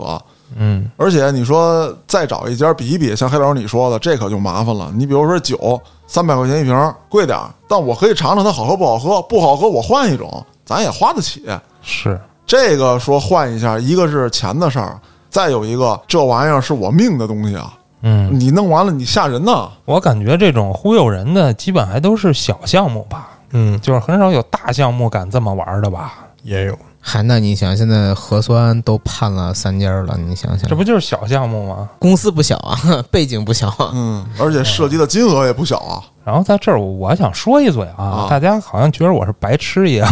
[0.55, 4.89] 嗯，而且你说再找一家比一比，像黑老师你说的，这可就麻烦了。
[4.95, 11.43] 你比如说酒，三百块钱一瓶，贵点儿，但我可以尝尝它好喝不好喝，不好喝我换一种，咱也花得起。
[11.81, 14.97] 是，这个说换一下，一个是钱的事儿，
[15.29, 19.69] 再有一个这玩意儿是我命的东西啊，嗯，你弄完了你吓人呐。
[19.83, 26.13] 我感觉这种忽悠人的，基本还都是小项目吧，嗯，就是很少有大项目敢这么玩的吧？
[26.43, 26.77] 也有。
[27.09, 31.89] 嗨，那你想，现在核酸都判了三家了，你想想这，不就是小项目吗？
[31.99, 32.77] 公司不小啊，
[33.09, 33.91] 背景不小啊。
[33.93, 36.03] 嗯，而且涉及的金额也不小啊。
[36.27, 40.05] 然后在这儿，我想说一嘴啊，啊大家好像觉得我是白痴一样。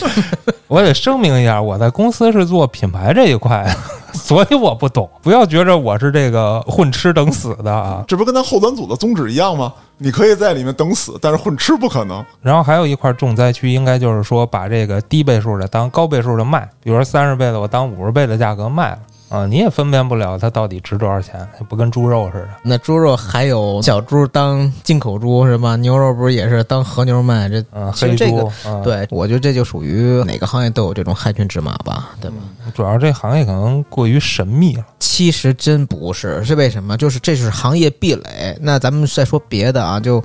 [0.68, 3.66] 我得声明一下，我在公司是做品牌这一块，
[4.12, 5.08] 所以我不懂。
[5.22, 8.04] 不要觉着我是这个混吃等死的啊。
[8.06, 9.72] 这不跟咱后端组的宗旨一样吗？
[9.96, 12.22] 你可以在里面等死，但是混吃不可能。
[12.42, 18.98] 然后还有一块重灾区，应该就是说把这个低倍数的当高倍数的卖，比如说三十倍的我当五十倍的价格卖了。
[19.28, 22.48] 啊，你也分辨不了它到底值多少钱，不跟猪肉似的。
[22.62, 25.74] 那猪肉还有小猪当进口猪是吧？
[25.76, 27.48] 牛肉不是也是当和牛卖？
[27.48, 28.48] 这啊，黑其实这个
[28.84, 32.36] 对我觉得这就属于哪个行业都有这种害群之马吧，对吧？
[32.74, 34.84] 主要这行业可能过于神秘了。
[35.00, 36.96] 其实真不是，是为什么？
[36.96, 38.56] 就是这是行业壁垒。
[38.60, 40.22] 那咱们再说别的啊，就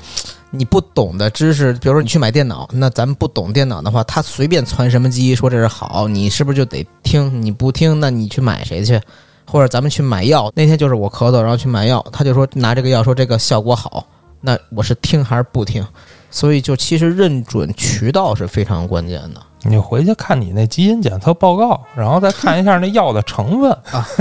[0.54, 7.42] 你不懂的知识，比如说你去买电脑，那咱们不懂电脑的话，他随便传什么机说这是好，你是不是就得听？
[7.42, 9.00] 你不听，那你去买谁去？
[9.46, 14.06] 或者咱们去买药，那天就是我咳嗽，然后去买药，他就说拿这个药说这个效果好，
[14.40, 15.86] 那我是听还是不听？
[16.30, 19.42] 所以就其实认准渠道是非常关键的。
[19.64, 24.08] 你回去看你那基因检测报告，然后再看一下那药的成分啊。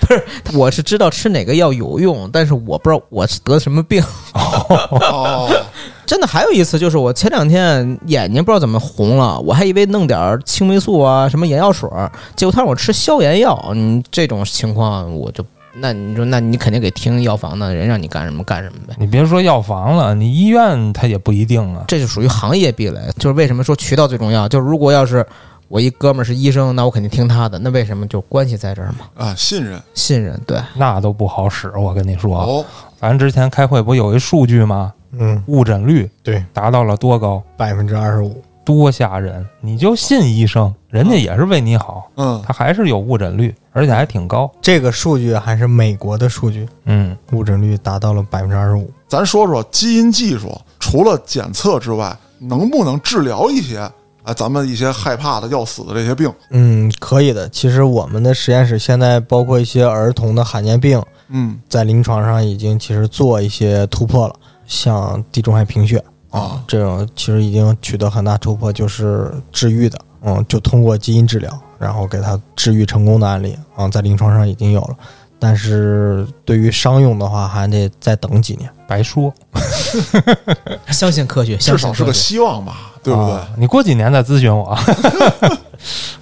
[0.00, 0.24] 不是。
[0.54, 4.02] 我是知道吃哪个药有用，但是我不知道我是得什么病。
[4.34, 5.48] 哦，
[6.06, 11.88] 真的还有一次，就是我前两天眼睛不知道怎么红了，我还以为弄点青霉素啊，什么眼药水，
[12.34, 13.70] 结果他让我吃消炎药。
[13.72, 15.44] 嗯，这种情况我就，
[15.78, 18.94] 那你说，那你肯定给听药房的人让你干什么干什么呗。
[18.98, 21.84] 你别说药房了，你医院它也不一定啊。
[21.86, 24.48] 这就属于行业壁垒，就是为什么说渠道最重要。
[24.48, 25.24] 就是如果要是
[25.68, 27.58] 我一哥们儿是医生，那我肯定听他的。
[27.58, 29.06] 那为什么就关系在这儿嘛？
[29.16, 32.64] 啊，信任信任，对，那都不好使，我跟你说，哦，
[32.98, 34.92] 咱之前开会不有一数据吗？
[35.18, 38.42] 嗯，误诊率对，达到了多高，百分之二十五。
[38.66, 39.46] 多吓人！
[39.60, 44.50] 你就信医生，人家也是为你好，嗯，他还是有误诊率，而且还挺高。
[44.60, 48.90] 这个数据还是美国的数据，嗯，误诊率达到了百分之二十五。
[49.06, 53.78] 咱说说基因技术，除了检测之外，能不能治疗一些
[54.24, 56.28] 啊咱们一些害怕的要死的这些病？
[56.50, 57.48] 嗯，可以的。
[57.50, 64.34] 其实我们的实验室现在包括一些儿童的罕见病，嗯在临床上已经其实做一些突破了，
[64.66, 66.02] 像地中海贫血
[66.36, 74.96] 啊，这种其实已经取得很大突破，就是治愈的，嗯，就通过基因治疗，然后给它治愈成功的案例啊，在临床上已经有了。
[75.38, 78.70] 但是对于商用的话，还得再等几年。
[78.88, 79.32] 白说，
[80.90, 82.12] 相信科学，至少是个。
[82.12, 83.32] 希望吧，对不对？
[83.34, 84.76] 啊你过几年再咨询我。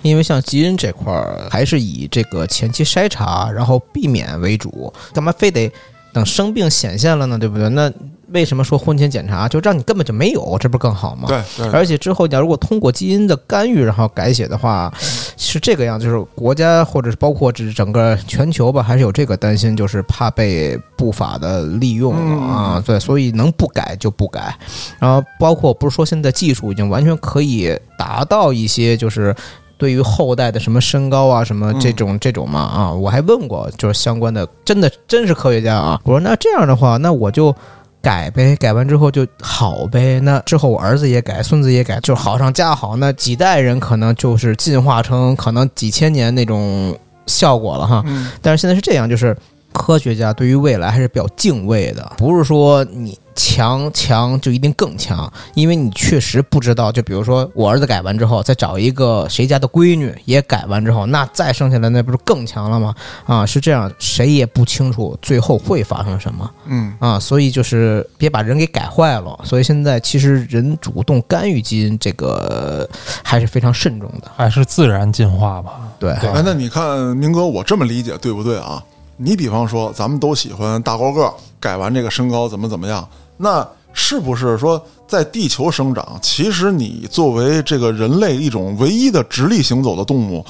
[0.02, 4.92] 因为像基因这块儿，还是以这个前期筛查，然后避免为主。
[5.12, 5.70] 干嘛非得
[6.14, 7.38] 等生病显现了呢？
[7.38, 7.68] 对不对？
[7.68, 7.92] 那
[8.28, 11.28] 为什么说婚前检查就让你根本就没有，这不是更好吗？
[11.28, 14.92] 对对，而且之后，你要如果通过基因的干预，然后改写的话，
[15.36, 22.14] 是这个样，就是国家或者是包括这整个全球吧，还是有这个担心，就是怕被不法的利用
[22.48, 22.82] 啊。
[22.84, 24.56] 对，所以能不改就不改。
[24.98, 29.34] 然后包括不是说现在技术已经完全可以达到一些就是。
[29.76, 36.00] 对于后代的什么身高啊，什么这种这种嘛啊，我还问过，就是相关的，真的真是科学家啊。
[36.04, 37.54] 我说那这样的话，那我就
[38.00, 40.20] 改呗，改完之后就好呗。
[40.20, 42.96] 那之后我儿子也改，孙子也改，就好上加好。
[42.96, 46.96] 那几代人可能就是进化成可能几千年那种
[47.26, 48.02] 效果了哈。
[48.06, 49.36] 嗯但是现在是这样，就是
[49.72, 56.92] 科学家对于未来还是比较敬畏的，不是说你强强就一定更强，因为你确实不知道。
[56.92, 62.94] 就比如说我儿子改完之后，再找一个谁家的闺女也改完之后，那再生下来那不是更强了吗？
[63.26, 66.50] 啊，是这样，谁也不清楚最后会发生什么。
[66.66, 69.38] 嗯啊，所以就是别把人给改坏了。
[69.44, 72.88] 所以现在其实人主动干预基因这个
[73.22, 74.30] 还是非常慎重的。
[74.36, 75.80] 还是自然进化吧。
[75.98, 78.82] 对，哎，那你看明哥，我这么理解对不对啊？
[79.16, 83.08] 你比方说，咱们都喜欢大高个儿，改完这个身高怎么怎么样？
[83.36, 90.44] 那是不是说在地球生长，其实你作为这个人类一种唯一的直立行走的动物，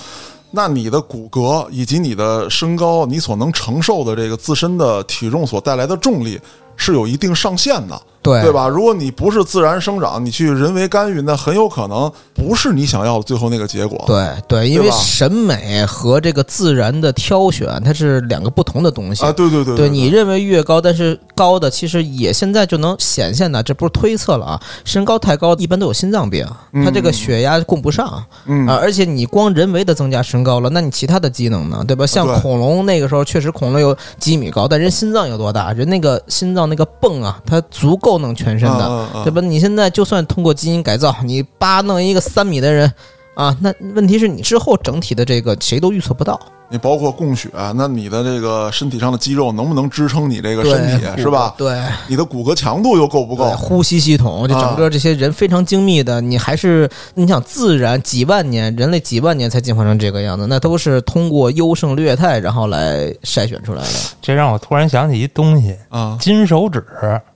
[0.51, 6.41] 那你的骨骼以及你的身高，你所能承受的这个自身的体重所带来的重力
[6.77, 8.01] 是有一定上限的。
[8.25, 8.67] 对对吧？
[8.67, 14.03] 如果你不是自然生长，你去人为干预，那很有可能不是你想要的最后那个结果。
[14.07, 19.23] 对对，因为审美和这个自然的挑选，它是两个不同的东西。
[19.23, 24.63] 啊，对对对对你认为越高，但是高的其实也现在就能显现的，这不是推测了啊。
[24.85, 26.47] 身高太高，一般都有心脏病，
[26.85, 28.79] 他这个血压供不上嗯啊。
[28.81, 31.85] 而且你光人为的增加身高了，那你其他的机能呢？
[31.87, 32.07] 对吧？
[32.07, 35.73] 像恐龙那个时候确实恐龙有几米高，但人心脏有多大？
[35.75, 39.09] 人那个心脏那个泵啊，它足够能全身的。
[39.25, 39.41] 对吧？
[39.41, 42.93] 你现在就算通过基因改造，你扒弄一个三米的人
[43.35, 46.39] 啊，那问题是你之后整体的这个谁都预测不到，
[46.71, 51.53] 你包括供血，那你的这个身体上的肌肉能不能支撑你这个身体，是吧？
[51.59, 53.51] 对，你的骨骼强度又够不够，？
[53.57, 63.89] 呼吸系统，就整个这些人非常精密的，你还是你想自然几万年，人类几万年才进化成这个样子，那都是通过优胜劣汰然后来筛选出来的。
[64.23, 66.85] 这让我突然想起一东西，啊，金手指。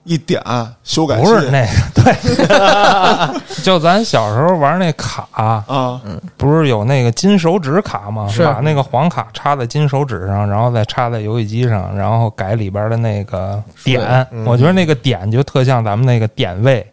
[0.09, 0.41] 一点
[0.83, 1.21] 修改器。
[1.23, 1.61] 不是那
[1.93, 6.01] 个，对， 就咱小时候玩那卡，啊，
[6.35, 8.27] 不是有那个金手指卡吗？
[8.27, 8.43] 是。
[8.43, 14.27] 把那个黄卡插在金手指上，然后再插在游戏机上，然后改里边的那个点。
[14.31, 14.43] 嗯。
[14.45, 16.83] 我觉得那个点就特像咱们那个点位，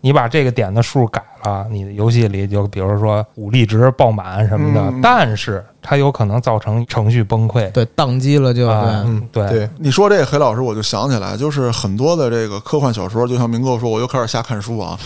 [0.00, 5.00] 你把这个点的数改了，你的游戏里就比如说武力值爆满什么的，嗯。
[5.00, 7.70] 但是它有可能造成程序崩溃。
[7.72, 14.98] 对，宕机了就啊对，嗯，对对，你说这个黑老师，我就想起来，就是很多的这个科幻小说，就像明哥说，我又开始瞎看书啊。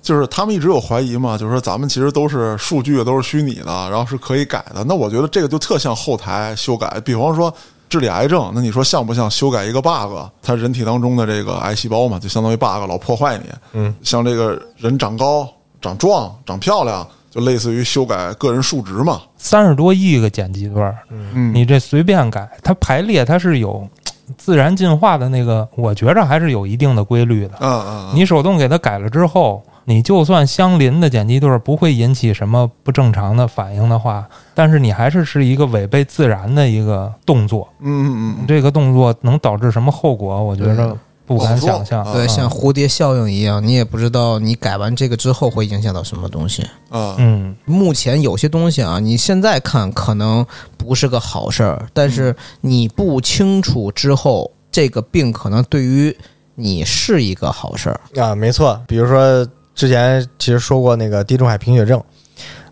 [0.00, 4.82] 就是他们一直有怀疑嘛，就是说咱们其实都是数据都是虚拟的，然后是可以改的。
[4.82, 7.54] 那我觉得这个就特像后台修改，比方说
[7.88, 10.18] 治理癌症，那你说像不像修改一个 bug？
[10.42, 13.44] 它人体当中的这个癌细胞嘛，就相当于 bug 老破坏你。
[13.74, 15.48] 嗯，像这个人长高、
[15.80, 19.22] 长壮、长漂亮，就类似于修改个人数值嘛。
[19.38, 23.88] 三十多亿个剪辑段，嗯，你这随便改，它排列它是有
[24.36, 27.54] 自然进化的那个，我觉着还是有一定的规律的。
[27.60, 40.96] 嗯嗯，你手动给它改了之后，你就算相邻的剪辑对儿不会引起什么不正常的反应的话，但是你还是是一个违背自然的一个动作，嗯嗯嗯，这个动作能导致什么后果，我觉着
[41.26, 42.04] 不敢想象。
[42.04, 46.62] 啊对，像蝴蝶效应一样，你也不知道你改完这个之后会影响到什么东西。
[46.90, 50.44] 啊，嗯，目前有些东西啊，你现在看可能
[50.76, 56.16] 不是个好事儿，但是你不清楚之后，这个病可能对于
[56.54, 58.00] 你是一个好事儿。
[58.20, 58.80] 啊，没错。
[58.86, 62.02] 比如说之前其实说过那个地中海贫血症，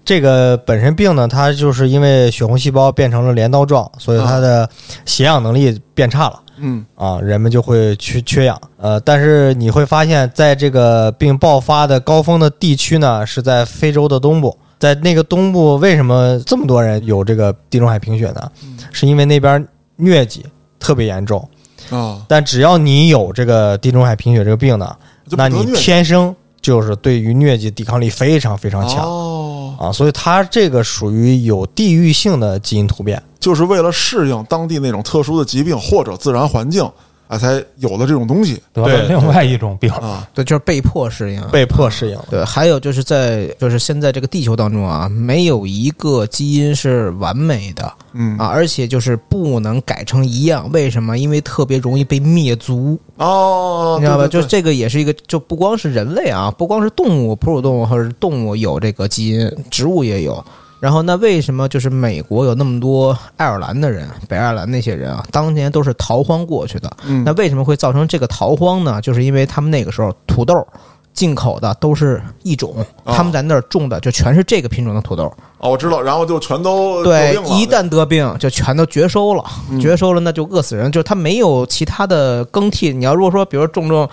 [0.04, 4.68] 这个本身病呢，它就是因为血红细胞变成了镰刀状，所以它的
[5.06, 6.42] 血氧能力变差了。
[6.60, 8.60] 嗯啊，人们就会缺缺氧。
[8.76, 14.56] 呃，但是你会发现在这个病爆发的高峰的地区呢，是在非洲的东部。
[14.78, 18.50] 在那个东部，为什么这么多人有这个地中海贫血呢？
[18.92, 19.66] 是因为那边
[19.98, 20.44] 疟疾
[20.78, 21.46] 特别严重。
[21.90, 24.96] 啊，但只要你有这个地中海贫血这个病呢，
[25.30, 33.20] 那你天生就是对于疟疾抵抗力非常非常强、哦，啊，所以它这个属于有地域性的基因突变。
[33.40, 36.82] 就是为了适应当地那种特殊的疾病或者自然环境，
[37.26, 39.90] 啊，才有的这种东西得了对另外一种病。
[39.92, 40.28] 啊。
[40.34, 41.40] 对，就是被迫适应。
[41.50, 42.24] 被迫适应了。
[42.28, 50.68] 对，还有就是在就是现在这个地球当中啊，没有一个基因是完美的嗯啊，而且就是不能改成一样。
[50.72, 51.16] 为什么？
[51.16, 54.26] 因为特别容易被灭族，哦，你知道吧？
[54.26, 60.44] 就这个也是一个，就不光是人类啊，不光是动物，哺乳动物或者是动物有这个基因，植物也有。
[60.80, 66.90] 然后那为什么就是美国有那么多爱尔兰的人，北爱尔兰那些人啊，当年都是逃荒过去的？
[67.06, 69.00] 嗯那为什么会造成这个逃荒呢？
[69.00, 70.66] 就是因为他们那个时候土豆
[71.12, 75.32] 进口的都是一种，哦他们在那儿种的就全是这个品种的土豆。
[75.58, 80.90] 哦，我知道，然后就全都对一旦得病就全都绝收了，嗯绝收了那就饿死人。
[80.90, 82.92] 就是它没有其他的更替。
[82.94, 84.08] 你要如果说，比如种种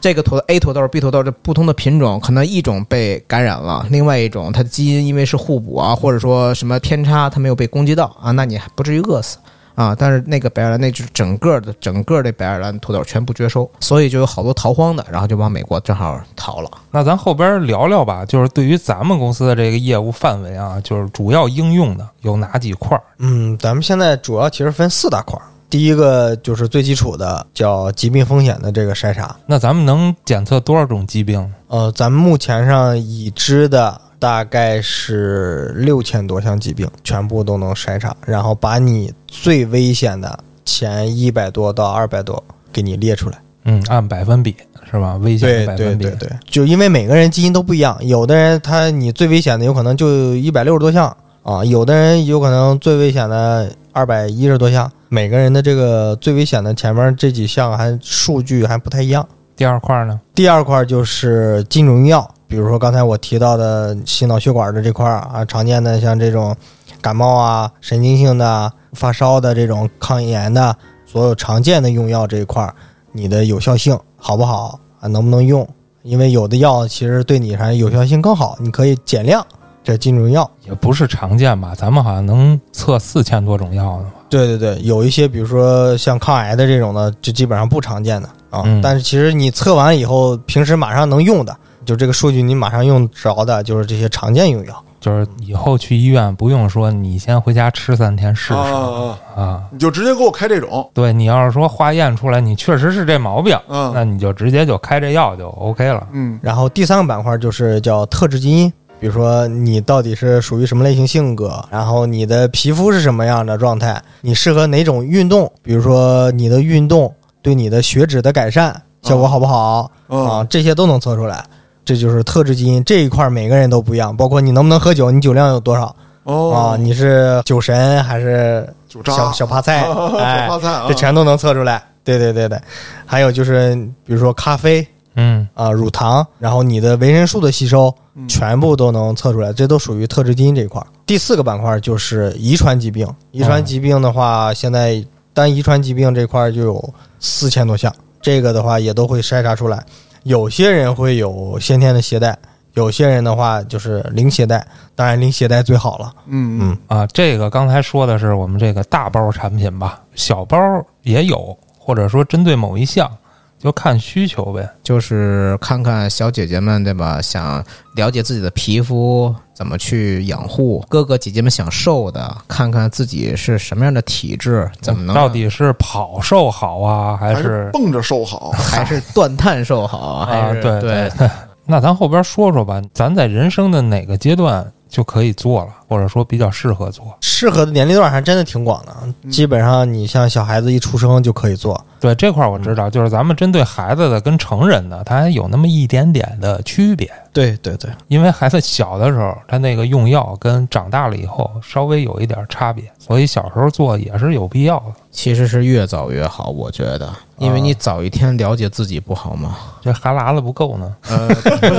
[0.00, 9.38] 这个土豆 A 土豆、B 土豆这不同的品种，可能一种被感染了，另外一种它的基因因为是互补啊，或者说什么偏差，它没有被攻击到啊，那你还不至于饿死。
[9.74, 16.70] 啊，但是那个白爱尔兰那就是整个的整个的白爱尔兰土豆全部绝收，所以就有好多逃荒的，然后就往美国正好逃了。
[16.90, 23.02] 那咱后边聊聊吧，就是对于咱们公司的这个业务范围啊，就是主要应用的有哪几块儿？
[23.18, 25.42] 嗯，咱们现在主要其实分四大块儿。
[25.70, 29.34] 第一个就是最基础的，叫疾病风险的这个筛查。
[29.46, 31.50] 那咱们能检测多少种疾病？
[31.68, 42.40] 呃，咱们目前上已知的大概是六千多项疾病，全部都能筛查，然后把你最危险的前一百多到二百多
[42.72, 43.42] 给你列出来。
[43.64, 44.54] 嗯，按百分比
[44.88, 45.16] 是吧？
[45.16, 46.04] 危险的百分比。
[46.04, 59.26] 对对对，就因为每个人基因都不一样，有的人他你最危险的有可能就一百六十多项啊，有的人有可能最危险的二百一十多项，每个人的这个最危险的前面这几项还数据还不太一样。
[59.56, 60.20] 第二块呢？
[60.32, 66.54] 第二块就是禁用药，比如说刚才我提到的心脑血管的这块儿啊，常见的像这种
[67.00, 70.76] 感冒啊、神经性的啊、发烧的这种抗炎的，
[71.06, 72.74] 所有常见的用药这一块儿，
[73.12, 75.08] 你的有效性好不好啊？
[75.08, 75.66] 能不能用？
[76.02, 79.42] 因为有的药其实对你还有效性更好，你可以减量。
[79.82, 81.74] 这禁用药，也不是常见吧？
[81.74, 84.10] 咱们好像能测四千多种药呢吧？
[84.28, 88.62] 对对对，有一些比如说像抗癌的这种的，就基本上不常见的啊。
[88.66, 94.84] 嗯但是其实你测完以后，平时马上能用的，就这个数据你马上用着的，就是这些常见用药。
[95.00, 99.42] 就是以后去医院不用说你先回家吃三天试试啊啊啊！
[99.42, 99.62] 啊。
[99.72, 106.06] 你就直接给我开这种，对你要是说化验出来你确实是这毛病，嗯那你就直接就开这药就 OK 了。
[106.12, 117.12] 嗯然后第三个板块就是叫特质基因，比如说你到底是属于什么类型性格，然后你的皮肤是什么样的状态，你适合哪种运动，比如说你的运动
[117.42, 121.44] 对你的血脂的改善效果好不好嗯啊，这些都能测出来。
[121.84, 129.82] 这就是特质基因这一块，每个人都不一样，包括你能不能喝酒，你酒量有多少哦啊，你是酒神还是酒渣小小趴 菜？
[130.18, 131.82] 哎小，趴菜啊，这全都能测出来。
[132.04, 132.60] 对对对对，
[133.06, 133.74] 还有就是
[134.04, 140.86] 比如说咖啡嗯啊、乳糖，然后你的维生素的吸收，嗯全部都能测出来，这都属于特质基因这一块儿。
[141.04, 145.04] 第四个板块就是遗传疾病，遗传疾病的话，现在
[145.34, 149.84] 单遗传疾病这块儿就有四千多项，这个的话也都会筛查出来。
[150.24, 152.36] 有些人会有先天的携带，
[152.74, 156.12] 有些人的话就是零携带，当然零携带最好了。
[156.26, 160.58] 嗯嗯啊，这个刚才说的是我们这个大包产品吧，小包
[161.02, 163.10] 也有，或者说针对某一项，
[163.58, 164.68] 就看需求呗。
[164.82, 167.64] 就是看看小姐姐们对吧，想
[167.96, 178.50] 了解自己的皮肤怎么去养护，哥哥姐姐们想瘦的，看看自己是什么样的体质，怎么能到底是跑瘦好啊，还还是蹦着瘦好？
[178.50, 180.52] 还是断碳瘦好，还啊？
[180.52, 181.30] 是对对对。
[181.64, 187.14] 那咱后边说说吧，咱在人生的哪个阶段就可以做了，或者说比较适合做？
[187.20, 191.78] 适合的年龄段还真的挺广的，基本上你像小孩子一出生就可以做。
[192.00, 197.08] 对这块儿我知道，就是咱们针对孩子的跟成人的，它还有那么一点点的区别。
[197.32, 204.86] 对对对，因为孩子小的时候，他那个用药跟长大了以后稍微有一点差别，所以小时候做也是有必要的。
[205.10, 209.56] 其实是越早越好，我觉得，因为你早一天了解自己不好吗？
[209.80, 211.28] 这哈喇子不够呢，呃，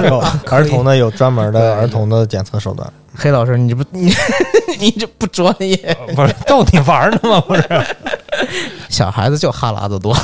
[0.08, 2.92] 有 儿童的有专门的儿童的检测手段。
[3.16, 4.12] 黑老师，你这不你
[4.80, 5.78] 你这不专业，
[6.16, 7.40] 不是逗你玩呢吗？
[7.42, 7.64] 不是，
[8.90, 10.16] 小孩子就哈喇子多。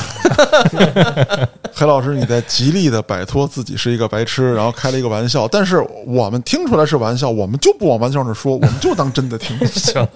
[1.73, 9.57] 黑老师，你在极力的摆脱自己是一个白痴，然后开了一个玩笑，但是我们听出来是玩笑，我们就不往玩笑上说，我们就当真的听。
[9.67, 10.07] 行，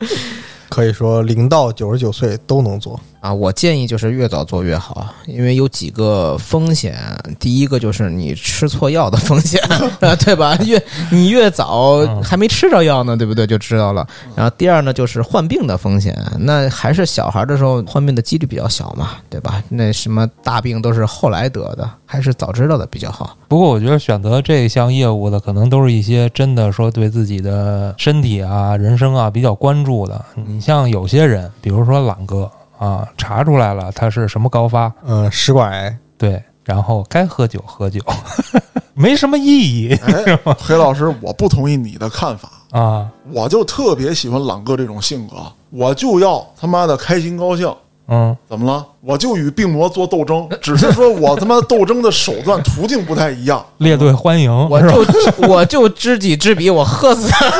[0.68, 2.98] 可以说零到九十九岁都能做。
[3.26, 6.96] 啊，我建议就是越早做越好，因为有几个风险。
[7.40, 9.60] 第一个就是你吃错药的风险，
[9.98, 10.56] 啊，对吧？
[10.64, 13.44] 越你越早嗯还没吃着药呢，对不对？
[13.44, 14.06] 就知道了。
[14.36, 16.16] 然后第二呢，就是患病的风险。
[16.38, 19.60] 那还是小孩的时候患病的几率比较小嘛，对吧？
[19.68, 23.36] 那什么大病都是后来得的，还是早知道的比较好。
[23.48, 30.24] 不过我觉得选择这项业务的，可能都是一些真的说对自己的身体啊、人生啊比较关注的。
[30.46, 32.48] 你像有些人，比如说朗哥
[32.78, 38.00] 啊，查出来了他是什么高发，嗯，食管癌对，然后该喝酒喝酒，
[38.94, 43.08] 没什么意义哎，黑老师，我不同意你的看法，啊。
[43.32, 45.36] 我就特别喜欢朗哥这种性格，
[45.70, 47.72] 我就要他妈的开心高兴。
[48.08, 48.86] 嗯，怎么了？
[49.00, 53.64] 我就与病魔做斗争，只是说我他妈斗争的手段途径不太一样。
[53.78, 55.04] 列队欢迎，我就
[55.48, 57.50] 我就知己知彼，我喝死他。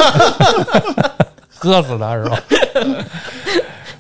[1.58, 2.38] 喝死他是吧？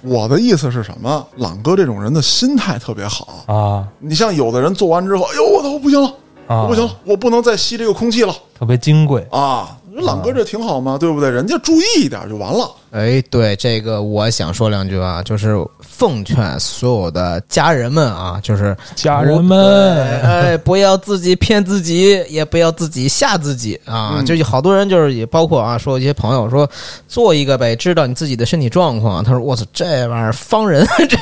[0.06, 1.26] 我的意思是什么？
[1.36, 3.44] 朗哥这种人的心态特别好。
[3.46, 6.08] 啊你像有的人做完之后，哎呦我操，不行了，
[6.46, 9.26] 啊，我不行了，我不能再吸这个空气了特别金贵。
[9.30, 9.76] 啊！
[10.02, 11.30] 朗哥这挺好嘛，对不对？
[11.30, 12.70] 人家注意一点就完了。
[12.90, 24.14] 哎，对这个我想说两句啊，就是奉劝所有的家人们啊，就是家人们，哎，不要自己骗自己，也不要自己吓自己啊！
[24.18, 26.68] 嗯就有好多人就是也包括啊，说一些朋友说
[27.06, 29.22] 做一个呗，知道你自己的身体状况。
[29.22, 31.16] 他说：“我操，这玩意儿 方人这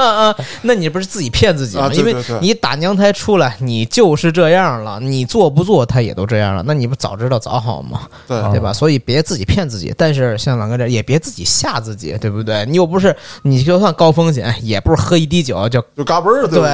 [0.00, 1.84] 啊，那你不是自己骗自己吗？
[1.84, 8.02] 啊对因为你打娘胎出来，你就是这样了，你做不做他也都这样了，那你不早知道早好吗？
[8.26, 8.72] 对，啊对吧？
[8.72, 12.64] 所以别自己骗自己，但是像朗哥这也别自己吓自己，对不对？
[12.66, 16.72] 你又不是你就算高风险，也不是喝一滴酒就就嘎嘣儿，对不对？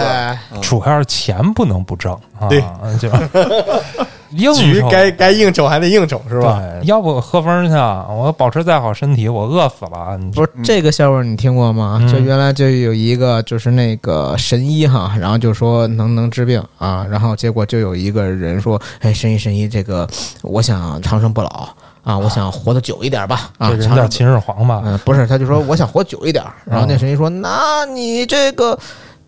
[0.52, 2.62] 对主要是钱不能不挣啊，对
[2.98, 3.10] 就
[4.34, 6.62] 应酬局该该应酬还得应酬是吧？
[6.84, 10.16] 要不喝风去，我保持再好身体，我饿死了。
[10.16, 11.98] 你不是这个笑话你听过吗？
[12.00, 20.08] 嗯就原来就有一个就是那个神医哈，然后就说能能治病啊，然后结果就有一个人说，哎，神医神医，这个
[20.40, 21.68] 我想长生不老
[22.02, 24.82] 啊，我想活得久一点吧啊，这人叫秦始皇吧？
[24.84, 28.78] 嗯，不是，他就说我想活久一点儿，然后那神医说，那你这个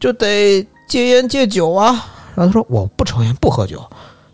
[0.00, 2.04] 就得戒烟戒酒啊。
[2.34, 3.80] 然后他说我不抽烟不喝酒。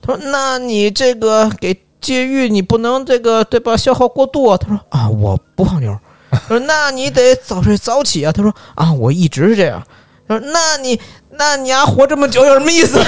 [0.01, 4.57] 他说那你这个给戒欲你不能这个对吧消耗过度啊。
[4.57, 5.95] 他说啊我不泡妞。
[6.31, 8.33] 他说那你得早睡早起啊。
[8.33, 9.83] 他说啊我一直是这样。
[10.27, 10.99] 他说那你
[11.33, 12.99] 那你还活这么久有什么意思？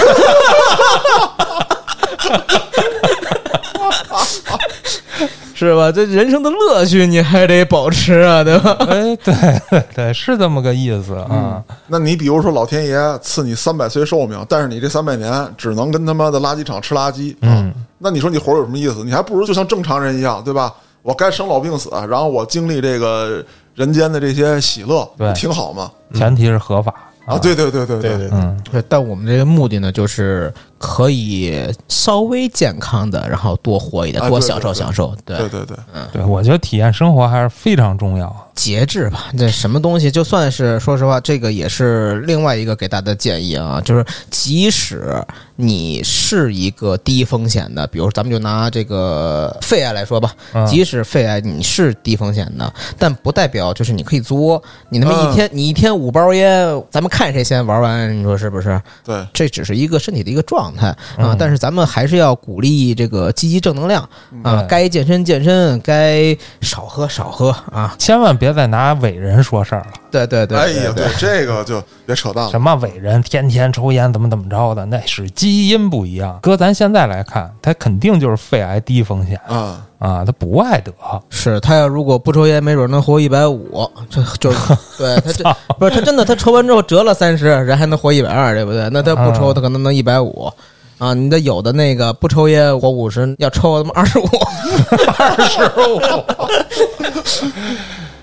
[5.55, 5.93] 是吧？
[5.93, 8.77] 这人生的乐趣你还得保持啊，对吧？
[8.81, 9.35] 哎，对
[9.71, 11.63] 对对，是这么个意思啊。
[11.87, 19.05] 那你比如说老天爷赐你三百岁寿命，但是你这三百年只能跟他妈的垃圾场吃垃圾啊，嗯那你说你活着有什么意思？
[19.05, 20.75] 你还不如就像正常人一样，对吧？
[21.03, 23.45] 我该生老病死，然后我经历这个
[23.75, 25.91] 人间的这些喜乐，挺好嘛？
[26.15, 26.93] 前提是合法
[27.27, 34.75] 啊，对对对对对对嗯，对，但我们这个目的呢，就是可以稍微健康的，然后多活一点，多享受对对。
[34.75, 35.15] 享受。
[35.25, 35.77] 对，对对对，
[36.13, 38.49] 对，我觉得体验生活还是非常重要。
[38.55, 45.15] 节制吧，这什么东西，就算是说实话，这个也是另外一个给大家的建议啊，就是即使
[45.57, 50.67] 你是一个低风险的，比如咱们就拿这个肺癌来说吧，嗯。
[50.67, 58.81] 即使肺癌你是低风险的，但不代表就是你可以作，你他妈一天、你一天五包烟，咱们看谁先玩完，你说是不是？
[59.03, 64.09] 对，这只是一个身体的一个状态啊嗯，但是咱们还是要鼓励这个积极正能量
[64.43, 69.93] 啊，该健身健身，该少喝少喝啊，千万别再拿伟人说事儿了。
[70.13, 72.61] 对对对，哎呀，对对这个就别扯淡了什。
[72.61, 76.39] 么伟人天天抽烟怎么怎么着的，那是基因不一样。
[76.43, 80.93] 搁咱现在来看，他肯定就是肺癌低风险啊，啊，他不爱得。
[81.31, 84.53] 是他要如果不抽烟，没准能活一百五，这就
[84.99, 88.89] 对他这不是他真的他抽完之后折了三十，人还能活一百二，对不对？
[88.93, 90.53] 那他不抽，嗯他可能能一百五。
[90.99, 94.25] 啊，你的有的那个不抽烟活五十，要抽他妈二十五，
[95.19, 96.01] 二十五。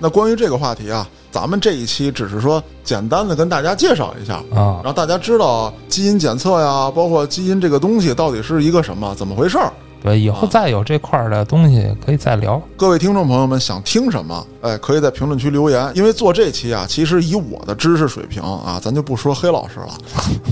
[0.00, 9.70] 那关于这个话题啊，咱们这一期只是说简单的跟大家介绍一下，啊，让大家知道基因检测呀，包括基因这个东西到底是一个什么，怎么回事儿。
[10.02, 12.58] 对，以后再有这块儿的东西可以再聊。
[12.74, 14.46] 各位听众朋友们想听什么？
[14.62, 15.92] 哎，可以在评论区留言。
[15.94, 19.88] 因为做这期啊，其实以我的知识水平啊，咱就不说黑老师了，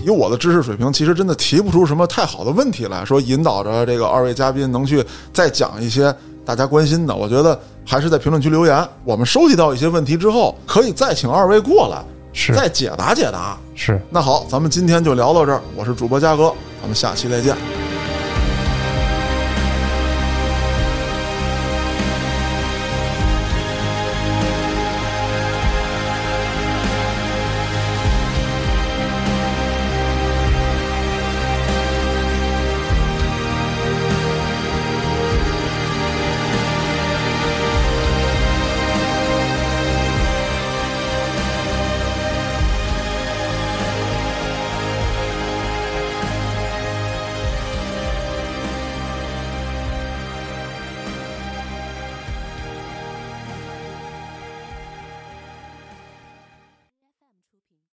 [0.05, 7.17] 以我的知识水平，其实真的提不出什么太好的问题来说，引导着这个二位嘉宾能去再讲一些大家关心的。
[7.17, 7.59] 我觉得
[7.91, 13.57] 还是在评论区留言，我们收集到一些问题之后，可以再请二位过来，是再解答解答。
[13.75, 15.63] 是，那好，咱们今天就聊到这儿。
[15.75, 17.57] 我是主播嘉哥，咱们下期再见。